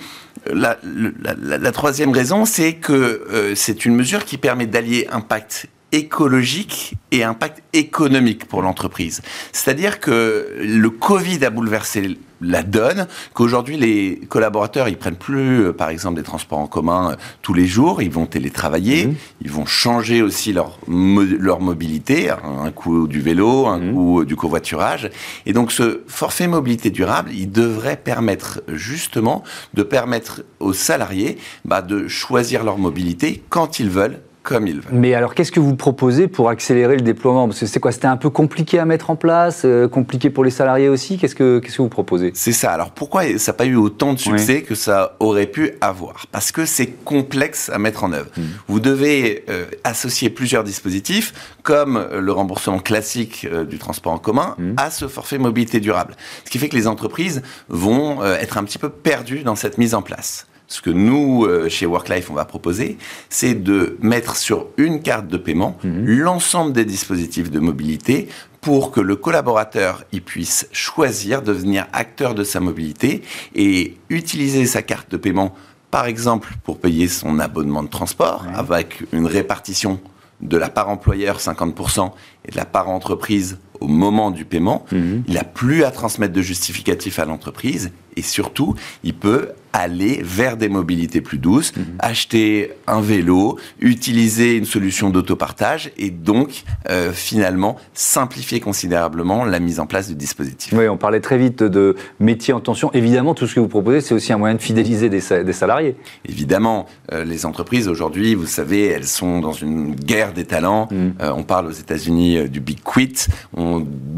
la, 0.53 0.77
la 0.83 1.72
troisième 1.72 2.11
raison, 2.11 2.44
c'est 2.44 2.75
que 2.75 3.53
c'est 3.55 3.85
une 3.85 3.94
mesure 3.94 4.25
qui 4.25 4.38
permet 4.38 4.66
d'allier 4.66 5.07
impact 5.12 5.66
écologique 5.92 6.94
et 7.11 7.22
impact 7.22 7.62
économique 7.74 8.46
pour 8.46 8.62
l'entreprise. 8.62 9.22
C'est-à-dire 9.52 10.00
que 10.00 10.57
le 10.61 10.90
Covid 10.90 11.44
a 11.44 11.50
bouleversé 11.50 12.18
la 12.42 12.62
donne, 12.62 13.07
qu'aujourd'hui 13.35 13.76
les 13.76 14.20
collaborateurs 14.28 14.88
ils 14.88 14.96
prennent 14.96 15.16
plus 15.16 15.66
euh, 15.66 15.72
par 15.72 15.90
exemple 15.90 16.16
des 16.16 16.24
transports 16.24 16.59
en 16.59 16.66
commun 16.66 17.12
euh, 17.12 17.16
tous 17.40 17.55
les 17.55 17.66
jours, 17.66 18.02
ils 18.02 18.11
vont 18.11 18.26
télétravailler, 18.26 19.07
mmh. 19.07 19.14
ils 19.42 19.50
vont 19.50 19.64
changer 19.64 20.22
aussi 20.22 20.52
leur 20.52 20.78
leur 20.88 21.61
mobilité, 21.61 22.31
un 22.31 22.72
coup 22.72 23.07
du 23.07 23.20
vélo, 23.20 23.66
un 23.66 23.78
mmh. 23.78 23.92
coup 23.92 24.24
du 24.24 24.35
covoiturage 24.35 25.11
et 25.46 25.52
donc 25.52 25.70
ce 25.70 26.00
forfait 26.09 26.48
mobilité 26.48 26.90
durable, 26.90 27.31
il 27.33 27.50
devrait 27.50 27.96
permettre 27.96 28.62
justement 28.68 29.44
de 29.74 29.85
permettre 29.85 30.42
aux 30.59 30.72
salariés 30.72 31.38
bah, 31.64 31.81
de 31.81 32.09
choisir 32.09 32.64
leur 32.64 32.78
mobilité 32.78 33.42
quand 33.50 33.78
ils 33.78 33.88
veulent 33.90 34.20
comme 34.42 34.66
ils 34.66 34.81
veulent. 34.81 34.92
Mais 34.92 35.14
alors, 35.14 35.35
qu'est-ce 35.35 35.52
que 35.52 35.61
vous 35.61 35.76
proposez 35.76 36.28
pour 36.28 36.48
accélérer 36.48 36.96
le 36.96 37.02
déploiement? 37.02 37.46
Parce 37.46 37.61
que 37.61 37.66
c'est 37.66 37.81
quoi? 37.81 37.92
C'était 37.92 38.07
un 38.07 38.16
peu 38.16 38.31
compliqué 38.31 38.78
à 38.78 38.85
mettre 38.85 39.11
en 39.11 39.16
place, 39.16 39.62
euh, 39.64 39.88
compliqué 39.88 40.31
pour 40.31 40.44
les 40.44 40.50
salariés 40.50 40.88
aussi? 40.88 41.18
Qu'est-ce 41.18 41.35
que, 41.35 41.59
qu'est-ce 41.61 41.76
que 41.76 41.83
vous 41.83 41.88
proposez? 41.88 42.33
C'est 42.35 42.52
ça. 42.52 42.72
Alors, 42.72 42.90
pourquoi 42.90 43.22
ça 43.38 43.52
n'a 43.52 43.57
pas 43.57 43.66
eu 43.66 43.76
autant 43.76 44.12
de 44.12 44.18
succès 44.18 44.62
que 44.62 44.74
ça 44.74 45.16
aurait 45.20 45.46
pu 45.46 45.72
avoir? 45.81 46.26
Parce 46.33 46.52
que 46.52 46.66
c'est 46.66 46.87
complexe 47.05 47.70
à 47.70 47.78
mettre 47.78 48.05
en 48.05 48.12
œuvre. 48.12 48.31
Hmm. 48.37 48.42
Vous 48.68 48.81
devez 48.81 49.44
euh, 49.48 49.66
associer 49.85 50.31
plusieurs 50.31 50.64
dispositifs, 50.64 51.33
comme 51.62 52.05
le 52.12 52.33
remboursement 52.33 52.81
classique 52.81 53.46
euh, 53.50 53.64
du 53.64 53.78
transport 53.78 54.12
en 54.12 54.18
commun, 54.18 54.57
hmm. 54.59 54.74
à 54.76 54.90
ce 54.90 55.07
forfait 55.07 55.38
mobilité 55.38 55.81
durable. 55.81 56.16
Ce 56.44 56.50
qui 56.50 56.59
fait 56.59 56.68
que 56.68 56.76
les 56.76 56.87
entreprises 56.87 57.42
vont 57.68 58.24
être 58.24 58.59
un 58.59 58.64
petit 58.64 58.78
peu 58.78 58.88
perdues 58.88 59.42
dans 59.42 59.57
cette 59.57 59.78
mise 59.78 59.94
en 59.94 60.02
place 60.02 60.46
ce 60.72 60.80
que 60.80 60.88
nous, 60.88 61.44
euh, 61.44 61.68
chez 61.68 61.85
WorkLife, 61.85 62.30
on 62.30 62.35
va 62.35 62.46
proposer, 62.46 62.96
c'est 63.28 63.52
de 63.52 63.98
mettre 64.00 64.37
sur 64.37 64.68
une 64.78 65.02
carte 65.02 65.28
de 65.28 65.37
paiement 65.37 65.76
mhm. 65.85 66.06
l'ensemble 66.06 66.72
des 66.72 66.87
dispositifs 66.87 67.50
de 67.50 67.61
mobilité 67.61 68.28
pour 68.62 68.90
que 68.90 69.00
le 69.00 69.16
collaborateur 69.16 70.04
y 70.12 70.20
puisse 70.20 70.68
choisir, 70.72 71.42
devenir 71.42 71.87
acteur 71.92 72.35
de 72.35 72.42
sa 72.42 72.58
mobilité 72.58 73.22
et 73.54 73.98
utiliser 74.08 74.64
sa 74.64 74.80
carte 74.80 75.11
de 75.11 75.18
paiement, 75.18 75.54
par 75.90 76.06
exemple, 76.06 76.54
pour 76.64 76.78
payer 76.78 77.06
son 77.06 77.38
abonnement 77.38 77.82
de 77.82 77.88
transport, 77.88 78.46
avec 78.54 79.04
une 79.12 79.26
répartition 79.26 80.00
de 80.40 80.56
la 80.56 80.70
part 80.70 80.88
employeur 80.88 81.38
50% 81.38 82.12
et 82.46 82.50
de 82.50 82.56
la 82.56 82.64
part 82.64 82.88
entreprise 82.88 83.58
au 83.82 83.88
moment 83.88 84.30
du 84.30 84.44
paiement. 84.44 84.84
Mhm. 84.92 85.24
Il 85.28 85.34
n'a 85.34 85.44
plus 85.44 85.84
à 85.84 85.90
transmettre 85.90 86.32
de 86.32 86.42
justificatif 86.42 87.18
à 87.18 87.24
l'entreprise 87.24 87.92
et 88.16 88.22
surtout, 88.22 88.74
il 89.04 89.14
peut 89.14 89.48
aller 89.72 90.20
vers 90.22 90.58
des 90.58 90.68
mobilités 90.68 91.22
plus 91.22 91.38
douces, 91.38 91.74
mhm. 91.74 91.84
acheter 91.98 92.72
un 92.86 93.00
vélo, 93.00 93.58
utiliser 93.80 94.56
une 94.56 94.66
solution 94.66 95.08
d'autopartage 95.08 95.90
et 95.96 96.10
donc 96.10 96.64
euh, 96.90 97.10
finalement 97.10 97.76
simplifier 97.94 98.60
considérablement 98.60 99.46
la 99.46 99.58
mise 99.60 99.80
en 99.80 99.86
place 99.86 100.08
du 100.08 100.14
dispositif. 100.14 100.74
Oui, 100.76 100.88
on 100.88 100.98
parlait 100.98 101.20
très 101.20 101.38
vite 101.38 101.62
de 101.62 101.96
métiers 102.20 102.52
en 102.52 102.60
tension. 102.60 102.92
Évidemment, 102.92 103.34
tout 103.34 103.46
ce 103.46 103.54
que 103.54 103.60
vous 103.60 103.68
proposez, 103.68 104.02
c'est 104.02 104.12
aussi 104.12 104.32
un 104.34 104.36
moyen 104.36 104.56
de 104.56 104.60
fidéliser 104.60 105.08
des, 105.08 105.20
salariés. 105.20 105.96
Évidemment, 106.28 106.86
euh, 107.12 107.24
les 107.24 107.46
entreprises 107.46 107.88
aujourd'hui, 107.88 108.34
vous 108.34 108.46
savez, 108.46 108.86
elles 108.88 109.06
sont 109.06 109.40
dans 109.40 109.52
une 109.52 109.94
guerre 109.94 110.34
des 110.34 110.44
talents. 110.44 110.88
Mhm. 110.90 111.14
Euh, 111.22 111.32
on 111.34 111.44
parle 111.44 111.66
aux 111.68 111.70
États-Unis 111.70 112.50
du 112.50 112.60
big 112.60 112.80
quit. 112.82 113.26
On 113.56 113.71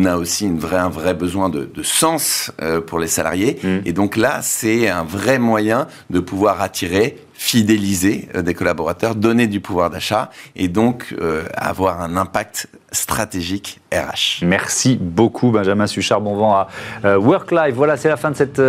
a 0.05 0.17
aussi 0.17 0.47
une 0.47 0.59
vraie, 0.59 0.79
un 0.79 0.88
vrai 0.88 1.14
besoin 1.14 1.49
de, 1.49 1.69
sens 1.83 2.53
pour 2.87 2.99
les 2.99 3.07
salariés. 3.07 3.59
Mhm. 3.62 3.83
Et 3.85 3.93
donc 3.93 4.17
là, 4.17 4.40
c'est 4.43 4.88
un 4.88 5.05
vrai 5.05 5.38
moyen 5.38 5.87
de 6.11 6.21
pouvoir 6.21 6.62
attirer 6.62 7.17
fidéliser 7.35 8.29
euh, 8.35 8.43
des 8.43 8.55
collaborateurs, 8.55 9.14
donner 9.14 9.47
du 9.47 9.61
pouvoir 9.61 9.90
d'achat 9.90 10.31
et 10.57 10.69
donc 10.69 11.14
euh, 11.21 11.45
avoir 11.57 12.01
un 12.01 12.17
impact 12.17 12.69
stratégique 12.93 13.81
RH. 13.93 14.45
Merci 14.47 14.97
beaucoup 15.01 15.51
Benjamin 15.51 15.87
Suchard, 15.87 16.21
bon 16.21 16.37
vent 16.37 16.55
à 16.55 16.69
euh, 17.05 17.19
Work 17.19 17.51
Life. 17.51 17.75
Voilà, 17.75 17.97
c'est 17.97 18.09
la 18.09 18.17
fin 18.17 18.31
de 18.31 18.37
cette 18.37 18.62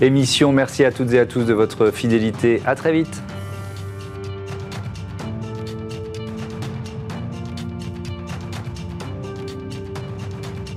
émission. 0.00 0.52
Merci 0.52 0.84
à 0.84 0.92
toutes 0.92 1.12
et 1.12 1.20
à 1.20 1.26
tous 1.26 1.44
de 1.44 1.54
votre 1.54 1.90
fidélité. 1.90 2.60
À 2.66 2.74
très 2.74 2.92
vite. 2.92 3.22